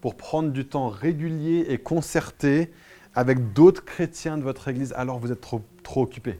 pour 0.00 0.16
prendre 0.16 0.50
du 0.50 0.66
temps 0.66 0.88
régulier 0.88 1.66
et 1.68 1.78
concerté 1.78 2.72
avec 3.14 3.52
d'autres 3.52 3.84
chrétiens 3.84 4.38
de 4.38 4.42
votre 4.42 4.68
Église, 4.68 4.92
alors 4.92 5.18
vous 5.18 5.32
êtes 5.32 5.40
trop, 5.40 5.62
trop 5.82 6.02
occupé. 6.02 6.38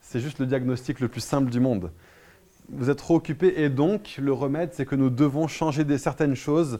C'est 0.00 0.20
juste 0.20 0.38
le 0.38 0.46
diagnostic 0.46 1.00
le 1.00 1.08
plus 1.08 1.20
simple 1.20 1.50
du 1.50 1.60
monde. 1.60 1.90
Vous 2.68 2.90
êtes 2.90 2.98
trop 2.98 3.16
occupé 3.16 3.54
et 3.56 3.68
donc 3.68 4.16
le 4.18 4.32
remède, 4.32 4.70
c'est 4.72 4.86
que 4.86 4.94
nous 4.94 5.10
devons 5.10 5.46
changer 5.46 5.84
des, 5.84 5.98
certaines 5.98 6.34
choses 6.34 6.78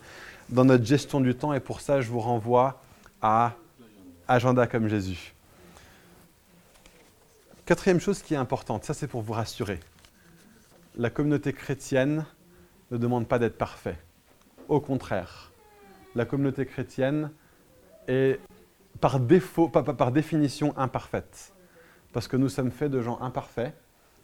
dans 0.49 0.64
notre 0.64 0.85
gestion 0.85 1.21
du 1.21 1.35
temps 1.35 1.53
et 1.53 1.61
pour 1.61 1.81
ça, 1.81 2.01
je 2.01 2.11
vous 2.11 2.21
renvoie 2.21 2.83
à 3.21 3.55
Agenda 4.29 4.66
comme 4.66 4.88
Jésus. 4.88 5.35
Quatrième 7.66 8.01
chose 8.01 8.23
qui 8.23 8.35
est 8.35 8.38
importante, 8.38 8.85
ça 8.85 8.95
c'est 8.95 9.09
pour 9.09 9.23
vous 9.23 9.33
rassurer. 9.33 9.81
La 10.97 11.11
communauté 11.11 11.53
chrétienne 11.53 12.25
ne 12.90 12.99
demande 12.99 13.27
pas 13.27 13.38
d'être 13.38 13.59
parfait. 13.59 13.99
Au 14.68 14.81
contraire, 14.81 15.53
la 16.14 16.25
communauté 16.25 16.66
chrétienne 16.66 17.31
est 18.09 18.40
par 19.01 19.20
défaut, 19.20 19.68
par 19.68 20.12
définition 20.12 20.77
imparfaite. 20.77 21.53
Parce 22.12 22.29
que 22.29 22.37
nous 22.37 22.49
sommes 22.49 22.70
faits 22.70 22.90
de 22.90 23.03
gens 23.03 23.20
imparfaits 23.20 23.75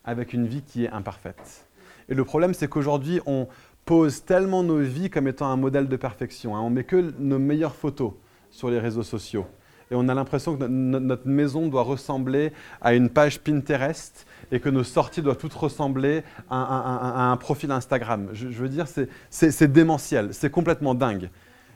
avec 0.04 0.32
une 0.32 0.46
vie 0.46 0.62
qui 0.62 0.84
est 0.84 0.90
imparfaite. 0.90 1.66
Et 2.08 2.14
le 2.14 2.24
problème, 2.24 2.54
c'est 2.54 2.68
qu'aujourd'hui, 2.68 3.20
on 3.26 3.48
pose 3.84 4.24
tellement 4.24 4.62
nos 4.62 4.78
vies 4.78 5.10
comme 5.10 5.28
étant 5.28 5.46
un 5.46 5.56
modèle 5.56 5.88
de 5.88 5.96
perfection. 5.96 6.56
Hein. 6.56 6.60
On 6.60 6.70
met 6.70 6.84
que 6.84 7.12
nos 7.18 7.38
meilleures 7.38 7.74
photos 7.74 8.12
sur 8.50 8.70
les 8.70 8.78
réseaux 8.78 9.02
sociaux. 9.02 9.46
Et 9.90 9.94
on 9.94 10.08
a 10.08 10.14
l'impression 10.14 10.56
que 10.56 10.64
notre 10.64 11.28
maison 11.28 11.68
doit 11.68 11.82
ressembler 11.82 12.52
à 12.80 12.94
une 12.94 13.10
page 13.10 13.40
Pinterest 13.40 14.26
et 14.52 14.60
que 14.60 14.68
nos 14.68 14.84
sorties 14.84 15.22
doivent 15.22 15.38
toutes 15.38 15.54
ressembler 15.54 16.22
à, 16.50 17.32
un 17.32 17.36
profil 17.38 17.72
Instagram. 17.72 18.28
Je, 18.34 18.46
veux 18.46 18.68
dire, 18.68 18.86
c'est 19.30 19.72
démentiel, 19.72 20.28
c'est 20.32 20.50
complètement 20.50 20.94
dingue. 20.94 21.30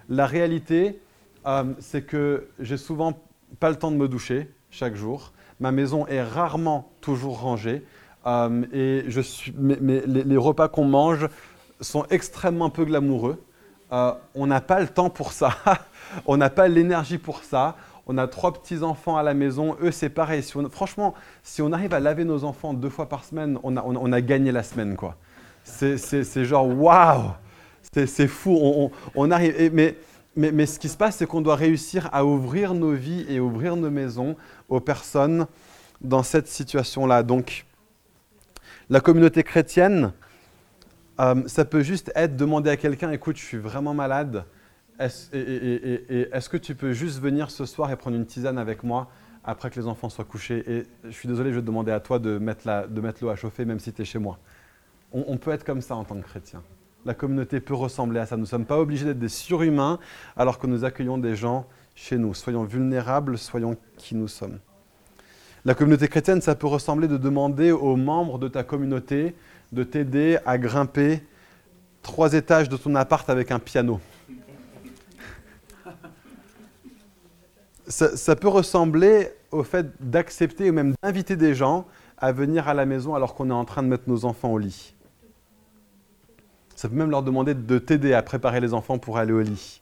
La 0.08 0.26
réalité, 0.26 1.00
euh, 1.46 1.64
c'est 1.80 2.02
que 2.02 2.48
j'ai 2.60 2.76
souvent 2.76 3.18
pas 3.58 3.70
le 3.70 3.76
temps 3.76 3.90
de 3.90 3.96
me 3.96 4.08
doucher 4.08 4.50
chaque 4.70 4.94
jour. 4.94 5.32
Ma 5.58 5.72
maison 5.72 6.06
est 6.06 6.22
rarement 6.22 6.92
toujours 7.00 7.40
rangée. 7.40 7.82
Euh, 8.26 8.64
et 8.72 9.04
je 9.08 9.20
suis, 9.20 9.54
mais, 9.56 10.02
les, 10.06 10.36
repas 10.36 10.68
qu'on 10.68 10.84
mange 10.84 11.28
sont 11.80 12.04
extrêmement 12.10 12.68
peu 12.70 12.84
glamoureux. 12.84 13.42
Euh, 13.92 14.12
on 14.34 14.46
n'a 14.46 14.60
pas 14.60 14.80
le 14.80 14.88
temps 14.88 15.10
pour 15.10 15.32
ça. 15.32 15.56
on 16.26 16.36
n'a 16.36 16.50
pas 16.50 16.68
l'énergie 16.68 17.18
pour 17.18 17.42
ça. 17.42 17.76
On 18.06 18.18
a 18.18 18.28
trois 18.28 18.52
petits-enfants 18.52 19.16
à 19.16 19.22
la 19.22 19.34
maison. 19.34 19.76
Eux, 19.82 19.90
c'est 19.90 20.08
pareil. 20.08 20.42
franchement, 20.70 21.14
si 21.42 21.60
on 21.60 21.72
arrive 21.72 21.92
à 21.92 22.00
laver 22.00 22.24
nos 22.24 22.44
enfants 22.44 22.72
deux 22.72 22.88
fois 22.88 23.08
par 23.08 23.24
semaine, 23.24 23.58
on 23.62 24.12
a, 24.12 24.20
gagné 24.20 24.52
la 24.52 24.62
semaine. 24.62 24.96
quoi. 24.96 25.16
C'est 25.64 26.44
genre, 26.44 26.68
waouh 26.68 27.32
C'est 27.92 28.28
fou. 28.28 28.56
On, 28.60 28.90
on 29.14 29.30
arrive. 29.30 29.72
mais, 29.72 29.96
mais, 30.36 30.52
mais, 30.52 30.66
ce 30.66 30.78
qui 30.78 30.88
se 30.88 30.96
passe, 30.96 31.16
c'est 31.16 31.26
qu'on 31.26 31.40
doit 31.40 31.56
réussir 31.56 32.08
à 32.12 32.24
ouvrir 32.24 32.74
nos 32.74 32.92
vies 32.92 33.26
et 33.28 33.40
ouvrir 33.40 33.74
nos 33.74 33.90
maisons 33.90 34.36
aux 34.68 34.80
personnes 34.80 35.46
dans 36.00 36.22
cette 36.22 36.46
situation-là. 36.46 37.22
Donc, 37.22 37.64
la 38.88 39.00
communauté 39.00 39.42
chrétienne, 39.42 40.12
euh, 41.18 41.42
ça 41.46 41.64
peut 41.64 41.82
juste 41.82 42.12
être 42.14 42.36
demander 42.36 42.70
à 42.70 42.76
quelqu'un, 42.76 43.10
écoute, 43.10 43.36
je 43.36 43.44
suis 43.44 43.58
vraiment 43.58 43.94
malade, 43.94 44.44
est-ce 44.98 46.48
que 46.48 46.56
tu 46.56 46.74
peux 46.74 46.92
juste 46.92 47.20
venir 47.20 47.50
ce 47.50 47.66
soir 47.66 47.90
et 47.90 47.96
prendre 47.96 48.16
une 48.16 48.26
tisane 48.26 48.58
avec 48.58 48.82
moi 48.82 49.08
après 49.44 49.70
que 49.70 49.78
les 49.78 49.86
enfants 49.86 50.08
soient 50.08 50.24
couchés? 50.24 50.64
Et 50.66 50.86
je 51.04 51.10
suis 51.10 51.28
désolé, 51.28 51.50
je 51.50 51.56
vais 51.56 51.60
te 51.60 51.66
demander 51.66 51.92
à 51.92 52.00
toi 52.00 52.18
de 52.18 52.38
mettre 52.38 52.66
l'eau 53.20 53.28
à 53.28 53.36
chauffer 53.36 53.64
même 53.64 53.78
si 53.78 53.92
tu 53.92 54.02
es 54.02 54.04
chez 54.04 54.18
moi. 54.18 54.38
On, 55.12 55.36
peut 55.36 55.52
être 55.52 55.64
comme 55.64 55.80
ça 55.80 55.94
en 55.96 56.04
tant 56.04 56.16
que 56.16 56.26
chrétien. 56.26 56.62
La 57.04 57.14
communauté 57.14 57.60
peut 57.60 57.74
ressembler 57.74 58.18
à 58.18 58.26
ça. 58.26 58.36
Nous 58.36 58.42
ne 58.42 58.48
sommes 58.48 58.66
pas 58.66 58.78
obligés 58.78 59.04
d'être 59.04 59.18
des 59.18 59.28
surhumains 59.28 59.98
alors 60.36 60.58
que 60.58 60.66
nous 60.66 60.84
accueillons 60.84 61.16
des 61.16 61.36
gens 61.36 61.66
chez 61.94 62.18
nous. 62.18 62.34
Soyons 62.34 62.64
vulnérables, 62.64 63.38
soyons 63.38 63.76
qui 63.96 64.14
nous 64.14 64.28
sommes. 64.28 64.58
La 65.64 65.74
communauté 65.74 66.08
chrétienne, 66.08 66.40
ça 66.40 66.54
peut 66.54 66.66
ressembler 66.66 67.08
de 67.08 67.16
demander 67.16 67.70
aux 67.70 67.96
membres 67.96 68.38
de 68.38 68.48
ta 68.48 68.62
communauté 68.62 69.34
de 69.72 69.84
t'aider 69.84 70.38
à 70.44 70.58
grimper 70.58 71.22
trois 72.02 72.34
étages 72.34 72.68
de 72.68 72.76
ton 72.76 72.94
appart 72.94 73.28
avec 73.30 73.50
un 73.50 73.58
piano. 73.58 74.00
Ça, 77.88 78.36
peut 78.36 78.48
ressembler 78.48 79.30
au 79.52 79.62
fait 79.62 79.86
d'accepter 80.00 80.70
ou 80.70 80.72
même 80.72 80.94
d'inviter 81.02 81.36
des 81.36 81.54
gens 81.54 81.86
à 82.18 82.32
venir 82.32 82.68
à 82.68 82.74
la 82.74 82.84
maison 82.84 83.14
alors 83.14 83.34
qu'on 83.34 83.50
est 83.50 83.54
en 83.54 83.64
train 83.64 83.82
de 83.82 83.88
mettre 83.88 84.08
nos 84.08 84.24
enfants 84.24 84.52
au 84.52 84.58
lit. 84.58 84.94
Ça 86.74 86.88
peut 86.88 86.96
même 86.96 87.10
leur 87.10 87.22
demander 87.22 87.54
de 87.54 87.78
t'aider 87.78 88.12
à 88.12 88.22
préparer 88.22 88.60
les 88.60 88.74
enfants 88.74 88.98
pour 88.98 89.18
aller 89.18 89.32
au 89.32 89.40
lit 89.40 89.80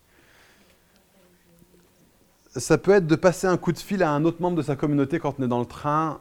ça 2.57 2.79
peut 2.79 2.93
être 2.93 3.07
de 3.07 3.17
passer 3.17 3.47
un 3.47 3.57
coup 3.57 3.73
de 3.73 3.79
fil 3.79 4.03
à 4.03 4.11
un 4.11 4.25
autre 4.25 4.41
membre 4.41 4.57
de 4.57 4.63
sa 4.63 4.77
communauté 4.77 5.19
quand 5.19 5.35
on 5.39 5.43
est 5.43 5.49
dans 5.49 5.59
le 5.59 5.67
train, 5.67 6.21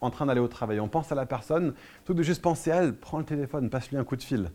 en 0.00 0.10
train 0.10 0.26
d'aller 0.26 0.40
au 0.40 0.48
travail. 0.48 0.80
On 0.80 0.88
pense 0.88 1.10
à 1.12 1.14
la 1.14 1.26
personne, 1.26 1.72
plutôt 1.72 2.14
que 2.14 2.18
de 2.18 2.22
juste 2.22 2.42
penser 2.42 2.70
à 2.70 2.82
elle, 2.82 2.94
prends 2.94 3.18
le 3.18 3.24
téléphone, 3.24 3.70
passe-lui 3.70 3.96
un 3.96 4.04
coup 4.04 4.16
de 4.16 4.22
fil. 4.22 4.50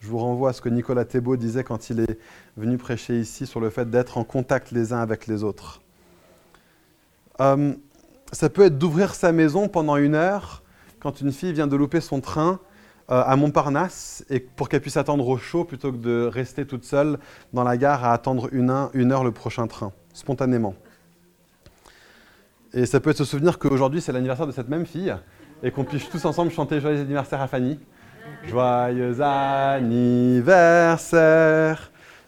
Je 0.00 0.08
vous 0.08 0.18
renvoie 0.18 0.50
à 0.50 0.52
ce 0.52 0.62
que 0.62 0.70
Nicolas 0.70 1.04
Thébault 1.04 1.36
disait 1.36 1.64
quand 1.64 1.90
il 1.90 2.00
est 2.00 2.18
venu 2.56 2.78
prêcher 2.78 3.20
ici 3.20 3.46
sur 3.46 3.60
le 3.60 3.68
fait 3.68 3.90
d'être 3.90 4.16
en 4.16 4.24
contact 4.24 4.70
les 4.70 4.92
uns 4.92 5.00
avec 5.00 5.26
les 5.26 5.44
autres. 5.44 5.82
Euh, 7.40 7.72
ça 8.32 8.48
peut 8.48 8.62
être 8.62 8.78
d'ouvrir 8.78 9.14
sa 9.14 9.32
maison 9.32 9.68
pendant 9.68 9.96
une 9.96 10.14
heure 10.14 10.62
quand 11.00 11.20
une 11.20 11.32
fille 11.32 11.52
vient 11.52 11.66
de 11.66 11.76
louper 11.76 12.00
son 12.00 12.20
train 12.20 12.60
euh, 13.10 13.22
à 13.26 13.34
Montparnasse 13.36 14.24
et 14.30 14.38
pour 14.40 14.68
qu'elle 14.68 14.82
puisse 14.82 14.96
attendre 14.96 15.26
au 15.26 15.36
chaud 15.36 15.64
plutôt 15.64 15.90
que 15.90 15.96
de 15.96 16.30
rester 16.32 16.66
toute 16.66 16.84
seule 16.84 17.18
dans 17.52 17.64
la 17.64 17.76
gare 17.76 18.04
à 18.04 18.12
attendre 18.12 18.48
une 18.52 18.70
heure 18.70 19.24
le 19.24 19.32
prochain 19.32 19.66
train 19.66 19.92
spontanément. 20.12 20.74
Et 22.72 22.86
ça 22.86 23.00
peut 23.00 23.10
être 23.10 23.16
se 23.16 23.24
souvenir 23.24 23.58
qu'aujourd'hui, 23.58 24.00
c'est 24.00 24.12
l'anniversaire 24.12 24.46
de 24.46 24.52
cette 24.52 24.68
même 24.68 24.86
fille 24.86 25.12
et 25.62 25.72
qu'on 25.72 25.84
puisse 25.84 26.08
tous 26.08 26.24
ensemble 26.24 26.52
chanter 26.52 26.80
Joyeux 26.80 27.00
anniversaire 27.00 27.40
à 27.40 27.48
Fanny. 27.48 27.80
Joyeux 28.46 29.20
anniversaire, 29.20 30.40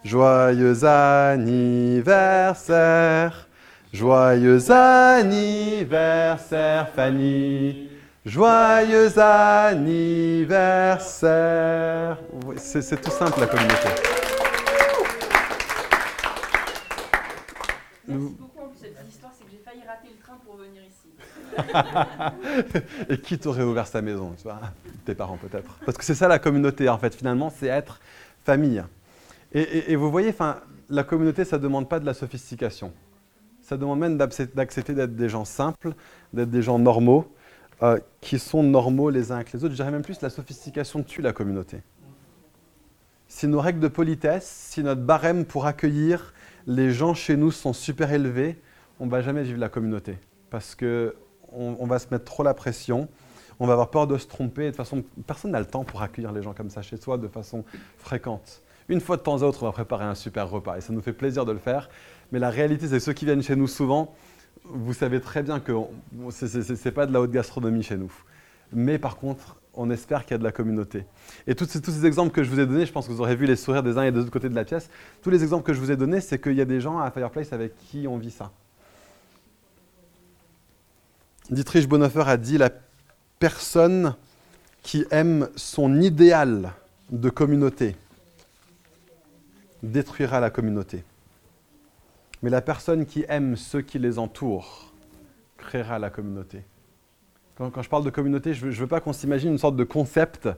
joyeux 0.05 0.85
anniversaire, 0.85 2.09
joyeux 3.93 4.71
anniversaire 4.71 6.89
Fanny, 6.95 7.91
joyeux 8.25 9.19
anniversaire. 9.19 12.19
C'est 12.57 13.01
tout 13.01 13.11
simple 13.11 13.41
la 13.41 13.47
communauté. 13.47 13.89
Merci 18.09 18.35
beaucoup 18.39 18.73
cette 18.75 18.97
histoire, 19.09 19.33
c'est 19.39 19.45
que 19.45 19.51
j'ai 19.51 19.61
failli 19.65 19.83
rater 19.87 20.09
le 20.09 20.17
train 20.23 20.39
pour 20.45 20.57
venir 20.57 20.83
ici. 20.83 21.09
Et 23.11 23.19
qui 23.19 23.39
t'aurait 23.39 23.63
ouvert 23.63 23.87
sa 23.87 24.03
maison 24.03 24.35
tu 24.37 24.43
vois? 24.45 24.61
Tes 25.05 25.15
parents 25.15 25.37
peut-être. 25.37 25.71
Parce 25.85 25.99
que 25.99 26.05
c'est 26.05 26.15
ça 26.15 26.29
la 26.29 26.39
communauté 26.39 26.89
en 26.89 26.97
fait, 26.99 27.15
finalement, 27.15 27.53
c'est 27.55 27.67
être 27.67 28.01
famille. 28.45 28.83
Et, 29.55 29.97
vous 29.97 30.11
voyez, 30.11 30.35
la 30.89 31.05
communauté, 31.05 31.45
ça 31.45 31.59
ne 31.59 31.63
demande 31.63 31.87
pas 31.87 32.01
de 32.01 32.07
la 32.07 32.15
sophistication. 32.15 32.91
Ça 33.73 33.79
demande 33.79 34.01
même 34.01 34.19
d'accepter 34.19 34.93
d'être 34.93 35.17
des 35.17 35.31
gens 35.31 35.47
simples, 35.47 35.95
d'être 36.35 36.51
des 36.51 36.61
gens 36.61 36.79
normaux, 36.79 37.25
euh, 37.83 37.99
qui 38.21 38.39
sont 38.39 38.63
normaux 38.63 39.09
les 39.09 39.33
uns 39.33 39.37
avec 39.37 39.51
les 39.55 39.65
autres. 39.65 39.71
Je 39.71 39.77
dirais 39.77 39.91
même 39.91 40.03
plus, 40.03 40.21
la 40.21 40.29
sophistication 40.29 41.03
tue 41.03 41.23
la 41.23 41.33
communauté. 41.33 41.79
Si 43.29 43.47
nos 43.47 43.61
règles 43.61 43.81
de 43.81 43.89
politesse, 43.89 44.45
si 44.45 44.83
notre 44.83 45.01
barème 45.01 45.47
pour 45.47 45.65
accueillir 45.65 46.35
les 46.67 46.93
gens 46.93 47.15
chez 47.15 47.35
nous 47.35 47.51
sont 47.51 47.73
super 47.73 48.13
élevés, 48.13 48.61
on 49.01 49.07
ne 49.07 49.11
va 49.11 49.23
jamais 49.23 49.43
vivre 49.43 49.59
la 49.59 49.71
communauté. 49.71 50.19
Parce 50.51 50.75
qu'on 50.75 51.15
on 51.51 51.87
va 51.87 51.99
se 51.99 52.09
mettre 52.11 52.27
trop 52.27 52.43
la 52.43 52.53
pression, 52.53 53.09
on 53.59 53.67
va 53.67 53.73
avoir 53.73 53.89
peur 53.89 54.07
de 54.07 54.19
se 54.19 54.27
tromper. 54.27 54.71
De 54.71 54.77
façon, 54.77 55.03
personne 55.27 55.53
n'a 55.53 55.61
le 55.61 55.65
temps 55.65 55.85
pour 55.85 56.03
accueillir 56.03 56.33
les 56.33 56.43
gens 56.43 56.53
comme 56.53 56.69
ça 56.69 56.83
chez 56.83 56.99
soi 56.99 57.17
de 57.17 57.27
façon 57.27 57.65
fréquente. 57.97 58.61
Une 58.91 59.01
fois 59.01 59.17
de 59.17 59.23
temps 59.23 59.41
à 59.41 59.47
autre, 59.47 59.63
on 59.63 59.67
va 59.67 59.73
préparer 59.73 60.05
un 60.05 60.15
super 60.15 60.51
repas 60.51 60.77
et 60.77 60.83
ça 60.83 60.93
nous 60.93 61.01
fait 61.01 61.15
plaisir 61.15 61.47
de 61.47 61.53
le 61.53 61.59
faire. 61.59 61.89
Mais 62.33 62.39
la 62.39 62.51
réalité, 62.51 62.89
c'est 62.89 62.95
que 62.95 62.99
ceux 63.01 63.13
qui 63.13 63.27
viennent 63.27 63.43
chez 63.43 63.57
nous 63.57 63.69
souvent, 63.69 64.15
vous 64.65 64.95
savez 64.95 65.21
très 65.21 65.43
bien 65.43 65.61
que 65.61 65.73
ce 66.31 66.85
n'est 66.85 66.93
pas 66.93 67.07
de 67.07 67.13
la 67.13 67.21
haute 67.21 67.31
gastronomie 67.31 67.83
chez 67.83 67.97
nous. 67.97 68.13
Mais 68.73 68.99
par 68.99 69.17
contre, 69.17 69.57
on 69.75 69.91
espère 69.91 70.25
qu'il 70.25 70.33
y 70.33 70.35
a 70.35 70.39
de 70.39 70.45
la 70.45 70.53
communauté. 70.53 71.05
Et 71.47 71.55
tous 71.55 71.67
ces, 71.67 72.07
exemples 72.07 72.33
que 72.33 72.43
je 72.43 72.51
vous 72.51 72.59
ai 72.59 72.67
donnés, 72.67 72.87
je 72.87 72.93
pense 72.93 73.07
que 73.07 73.13
vous 73.13 73.21
aurez 73.21 73.37
vu 73.37 73.47
les 73.47 73.57
sourires 73.57 73.83
des 73.83 73.99
uns 73.99 74.05
et 74.05 74.13
des 74.13 74.21
autres 74.21 74.31
côtés 74.31 74.49
de 74.49 74.55
la 74.55 74.65
pièce, 74.65 74.89
tous 75.23 75.31
les 75.31 75.43
exemples 75.43 75.65
que 75.65 75.75
je 75.75 75.81
vous 75.81 75.91
ai 75.91 75.97
donnés, 75.97 76.21
c'est 76.21 76.41
qu'il 76.41 76.55
y 76.55 76.61
a 76.61 76.65
des 76.65 76.81
gens 76.81 76.99
à 76.99 77.11
Fireplace 77.11 77.53
avec 77.53 77.77
qui 77.77 78.07
on 78.09 78.17
vit 78.17 78.31
ça. 78.31 78.51
Dietrich 81.51 81.89
Bonhoeffer 81.89 82.25
a 82.27 82.37
dit 82.37 82.57
la 82.57 82.71
personne 83.39 84.15
qui 84.83 85.05
aime 85.11 85.49
son 85.57 86.01
idéal 86.01 86.73
de 87.11 87.29
communauté 87.29 87.97
détruira 89.83 90.41
la 90.41 90.51
communauté. 90.51 91.05
Mais 92.43 92.51
la 92.51 92.61
personne 92.61 93.07
qui 93.07 93.25
aime 93.29 93.57
ceux 93.57 93.83
qui 93.83 93.99
les 93.99 94.19
entourent 94.19 94.93
créera 95.57 95.99
la 95.99 96.11
communauté. 96.11 96.65
Quand, 97.57 97.83
je 97.83 97.89
parle 97.89 98.05
de 98.05 98.11
communauté, 98.11 98.55
je 98.55 98.67
ne 98.67 98.73
veux, 98.73 98.87
pas 98.87 99.01
qu'on 99.01 99.13
s'imagine 99.13 99.53
une 99.53 99.59
sorte 99.59 99.77
de 99.77 99.85
concept 99.85 100.49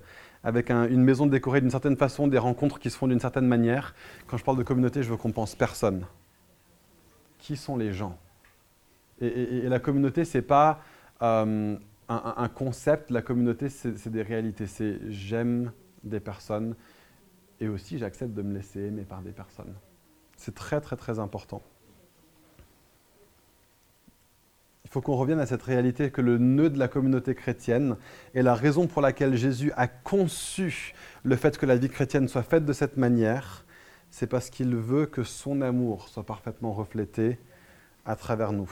avec 0.42 0.70
une 0.70 1.02
maison 1.02 1.26
décorée 1.26 1.60
d'une 1.60 1.70
certaine 1.70 1.96
façon, 1.96 2.28
des 2.28 2.38
rencontres 2.38 2.78
qui 2.78 2.88
se 2.88 2.96
font 2.96 3.08
d'une 3.08 3.20
certaine 3.20 3.46
manière. 3.46 3.94
Quand 4.26 4.36
je 4.36 4.44
parle 4.44 4.56
de 4.56 4.62
communauté, 4.62 5.02
je 5.02 5.10
veux 5.10 5.16
qu'on 5.16 5.32
pense 5.32 5.54
personne. 5.54 6.06
Qui 7.38 7.56
sont 7.56 7.76
les 7.76 7.92
gens? 7.92 8.16
Et, 9.20 9.68
la 9.68 9.78
communauté, 9.78 10.24
ce 10.24 10.38
n'est 10.38 10.42
pas 10.42 10.80
euh, 11.22 11.76
un, 12.08 12.34
un, 12.36 12.48
concept, 12.48 13.10
la 13.10 13.22
communauté, 13.22 13.68
c'est 13.68 14.08
des 14.08 14.22
réalités. 14.22 14.66
C'est 14.66 14.98
j'aime 15.10 15.72
des 16.02 16.20
personnes 16.20 16.74
et 17.60 17.68
aussi 17.68 17.98
j'accepte 17.98 18.34
de 18.34 18.42
me 18.42 18.54
laisser 18.54 18.80
aimer 18.80 19.04
par 19.04 19.22
des 19.22 19.32
personnes. 19.32 19.74
C'est 20.36 20.54
très 20.54 20.80
très 20.80 20.96
très 20.96 21.18
important. 21.18 21.62
Faut 24.94 25.00
qu'on 25.00 25.16
revienne 25.16 25.40
à 25.40 25.46
cette 25.46 25.64
réalité 25.64 26.12
que 26.12 26.20
le 26.20 26.38
nœud 26.38 26.70
de 26.70 26.78
la 26.78 26.86
communauté 26.86 27.34
chrétienne 27.34 27.96
et 28.32 28.42
la 28.42 28.54
raison 28.54 28.86
pour 28.86 29.02
laquelle 29.02 29.34
Jésus 29.34 29.72
a 29.74 29.88
conçu 29.88 30.94
le 31.24 31.34
fait 31.34 31.58
que 31.58 31.66
la 31.66 31.74
vie 31.74 31.88
chrétienne 31.88 32.28
soit 32.28 32.44
faite 32.44 32.64
de 32.64 32.72
cette 32.72 32.96
manière, 32.96 33.64
c'est 34.12 34.28
parce 34.28 34.50
qu'il 34.50 34.76
veut 34.76 35.06
que 35.06 35.24
son 35.24 35.62
amour 35.62 36.08
soit 36.08 36.22
parfaitement 36.22 36.72
reflété 36.72 37.40
à 38.06 38.14
travers 38.14 38.52
nous. 38.52 38.70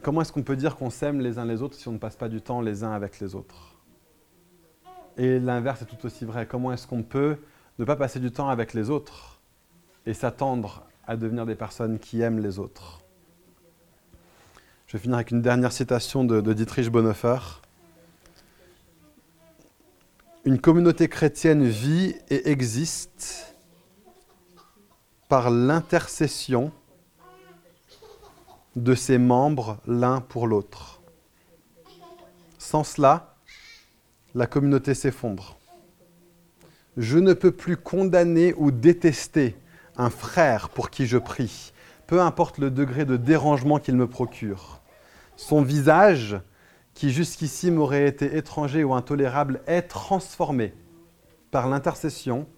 Comment 0.00 0.22
est-ce 0.22 0.32
qu'on 0.32 0.42
peut 0.42 0.56
dire 0.56 0.76
qu'on 0.76 0.88
s'aime 0.88 1.20
les 1.20 1.38
uns 1.38 1.44
les 1.44 1.60
autres 1.60 1.76
si 1.76 1.86
on 1.86 1.92
ne 1.92 1.98
passe 1.98 2.16
pas 2.16 2.30
du 2.30 2.40
temps 2.40 2.62
les 2.62 2.82
uns 2.82 2.92
avec 2.92 3.20
les 3.20 3.34
autres? 3.34 3.76
Et 5.18 5.38
l'inverse 5.38 5.82
est 5.82 5.84
tout 5.84 6.06
aussi 6.06 6.24
vrai. 6.24 6.46
Comment 6.46 6.72
est-ce 6.72 6.86
qu'on 6.86 7.02
peut 7.02 7.36
ne 7.78 7.84
pas 7.84 7.96
passer 7.96 8.20
du 8.20 8.32
temps 8.32 8.48
avec 8.48 8.72
les 8.72 8.88
autres 8.88 9.38
et 10.06 10.14
s'attendre 10.14 10.86
à 11.06 11.18
devenir 11.18 11.44
des 11.44 11.56
personnes 11.56 11.98
qui 11.98 12.22
aiment 12.22 12.38
les 12.38 12.58
autres? 12.58 12.99
Je 14.90 14.96
vais 14.96 15.02
finir 15.02 15.18
avec 15.18 15.30
une 15.30 15.40
dernière 15.40 15.70
citation 15.70 16.24
de, 16.24 16.52
Dietrich 16.52 16.90
Bonhoeffer. 16.90 17.38
Une 20.44 20.60
communauté 20.60 21.06
chrétienne 21.06 21.64
vit 21.64 22.16
et 22.28 22.50
existe 22.50 23.54
par 25.28 25.48
l'intercession 25.48 26.72
de 28.74 28.96
ses 28.96 29.18
membres 29.18 29.78
l'un 29.86 30.20
pour 30.20 30.48
l'autre. 30.48 31.00
Sans 32.58 32.82
cela, 32.82 33.36
la 34.34 34.48
communauté 34.48 34.94
s'effondre. 34.94 35.56
Je 36.96 37.18
ne 37.18 37.32
peux 37.32 37.52
plus 37.52 37.76
condamner 37.76 38.54
ou 38.56 38.72
détester 38.72 39.56
un 39.96 40.10
frère 40.10 40.68
pour 40.68 40.90
qui 40.90 41.06
je 41.06 41.18
prie, 41.18 41.72
peu 42.10 42.20
importe 42.20 42.58
le 42.58 42.72
degré 42.72 43.04
de 43.04 43.16
dérangement 43.16 43.78
qu'il 43.78 43.94
me 43.94 44.08
procure. 44.08 44.80
Son 45.36 45.62
visage, 45.62 46.40
qui 46.92 47.10
jusqu'ici 47.10 47.70
m'aurait 47.70 48.08
été 48.08 48.36
étranger 48.36 48.82
ou 48.82 48.94
intolérable, 48.94 49.60
est 49.68 49.82
transformé 49.82 50.74
par 51.52 51.68
l'intercession 51.68 52.48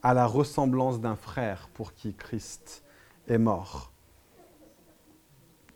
à 0.00 0.14
la 0.14 0.26
ressemblance 0.26 1.00
d'un 1.00 1.16
frère 1.16 1.68
pour 1.74 1.92
qui 1.92 2.14
Christ 2.14 2.84
est 3.26 3.38
mort 3.38 3.90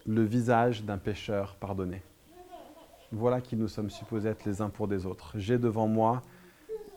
le 0.06 0.22
visage 0.22 0.84
d'un 0.84 0.98
pécheur 0.98 1.56
pardonné. 1.56 2.04
Voilà 3.10 3.40
qui 3.40 3.56
nous 3.56 3.66
sommes 3.66 3.90
supposés 3.90 4.28
être 4.28 4.44
les 4.44 4.60
uns 4.60 4.70
pour 4.70 4.86
des 4.86 5.06
autres. 5.06 5.32
J'ai 5.38 5.58
devant 5.58 5.88
moi 5.88 6.22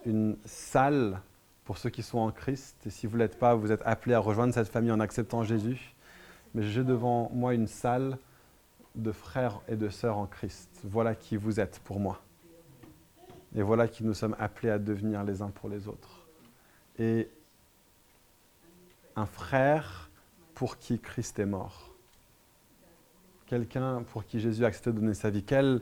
une 0.06 0.38
salle 0.46 1.20
pour 1.64 1.80
ceux 1.80 1.90
qui 1.90 2.04
sont 2.04 2.20
en 2.20 2.30
Christ. 2.32 2.78
Et 2.86 2.92
si 2.92 3.08
vous 3.08 3.18
ne 3.18 3.24
l'êtes 3.24 3.40
pas, 3.40 3.56
vous 3.56 3.72
êtes 3.72 3.82
appelés 3.86 4.14
à 4.14 4.20
rejoindre 4.20 4.54
cette 4.54 4.70
famille 4.70 4.92
en 4.92 5.00
acceptant 5.00 5.44
Jésus. 5.44 5.95
Mais 6.56 6.64
j'ai 6.64 6.84
devant 6.84 7.30
moi 7.32 7.54
une 7.54 7.68
salle 7.68 8.18
de 8.96 9.12
frères 9.12 9.62
et 9.68 9.76
de 9.76 9.90
sœurs 9.90 10.18
en 10.18 10.26
Christ. 10.26 10.70
Voilà 10.84 11.14
qui 11.14 11.38
vous 11.38 11.60
êtes 11.60 11.80
pour 11.84 12.00
moi. 12.00 12.20
Et 13.54 13.62
voilà 13.62 13.88
qui 13.88 14.04
nous 14.04 14.16
sommes 14.16 14.36
appelés 14.40 14.72
à 14.72 14.80
devenir 14.80 15.24
les 15.24 15.44
uns 15.44 15.50
pour 15.50 15.70
les 15.70 15.88
autres. 15.88 16.26
Et 16.98 17.30
un 19.16 19.28
frère 19.28 20.10
pour 20.56 20.80
qui 20.80 20.98
Christ 20.98 21.38
est 21.38 21.46
mort 21.46 21.96
quelqu'un 23.46 24.04
pour 24.12 24.26
qui 24.26 24.40
Jésus 24.40 24.64
a 24.64 24.68
accepté 24.68 24.92
de 24.92 25.00
donner 25.00 25.14
sa 25.14 25.30
vie, 25.30 25.44
quelle, 25.44 25.82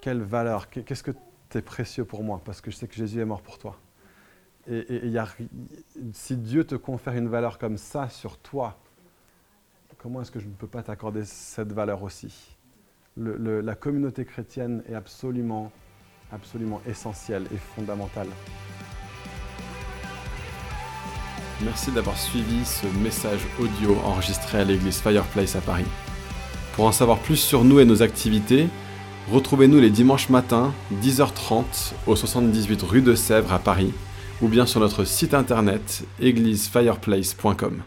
quelle 0.00 0.22
valeur, 0.22 0.68
qu'est-ce 0.68 1.02
que 1.02 1.12
tu 1.50 1.58
es 1.58 1.62
précieux 1.62 2.04
pour 2.04 2.22
moi 2.22 2.40
Parce 2.44 2.60
que 2.60 2.70
je 2.70 2.76
sais 2.76 2.88
que 2.88 2.94
Jésus 2.94 3.20
est 3.20 3.24
mort 3.24 3.42
pour 3.42 3.58
toi. 3.58 3.78
Et, 4.68 5.12
si 6.12 6.36
Dieu 6.36 6.64
te 6.64 6.76
confère 6.76 7.14
une 7.14 7.28
valeur 7.28 7.58
comme 7.58 7.76
ça 7.76 8.08
sur 8.08 8.38
toi, 8.38 8.78
comment 10.02 10.20
est-ce 10.20 10.30
que 10.32 10.40
je 10.40 10.48
ne 10.48 10.52
peux 10.52 10.66
pas 10.66 10.82
t'accorder 10.82 11.24
cette 11.24 11.72
valeur 11.72 12.02
aussi? 12.02 12.56
La 13.16 13.74
communauté 13.74 14.24
chrétienne 14.24 14.82
est 14.88 14.94
absolument, 14.94 15.70
absolument 16.32 16.80
essentielle 16.88 17.46
et 17.54 17.58
fondamentale. 17.58 18.26
Merci 21.62 21.92
d'avoir 21.92 22.18
suivi 22.18 22.64
ce 22.64 22.86
message 22.98 23.40
audio 23.60 23.96
enregistré 24.04 24.58
à 24.58 24.64
l'église 24.64 24.98
Fireplace 24.98 25.54
à 25.54 25.60
Paris. 25.60 25.86
Pour 26.74 26.86
en 26.86 26.92
savoir 26.92 27.18
plus 27.18 27.36
sur 27.36 27.62
nous 27.62 27.78
et 27.78 27.84
nos 27.84 28.02
activités, 28.02 28.66
retrouvez-nous 29.30 29.78
les 29.78 29.90
dimanches 29.90 30.30
matins, 30.30 30.72
10h30, 31.00 31.92
au 32.08 32.16
78 32.16 32.82
rue 32.82 33.02
de 33.02 33.14
Sèvres 33.14 33.52
à 33.52 33.60
Paris, 33.60 33.92
ou 34.40 34.48
bien 34.48 34.66
sur 34.66 34.80
notre 34.80 35.04
site 35.04 35.34
internet 35.34 36.04
églisefireplace.com. 36.18 37.82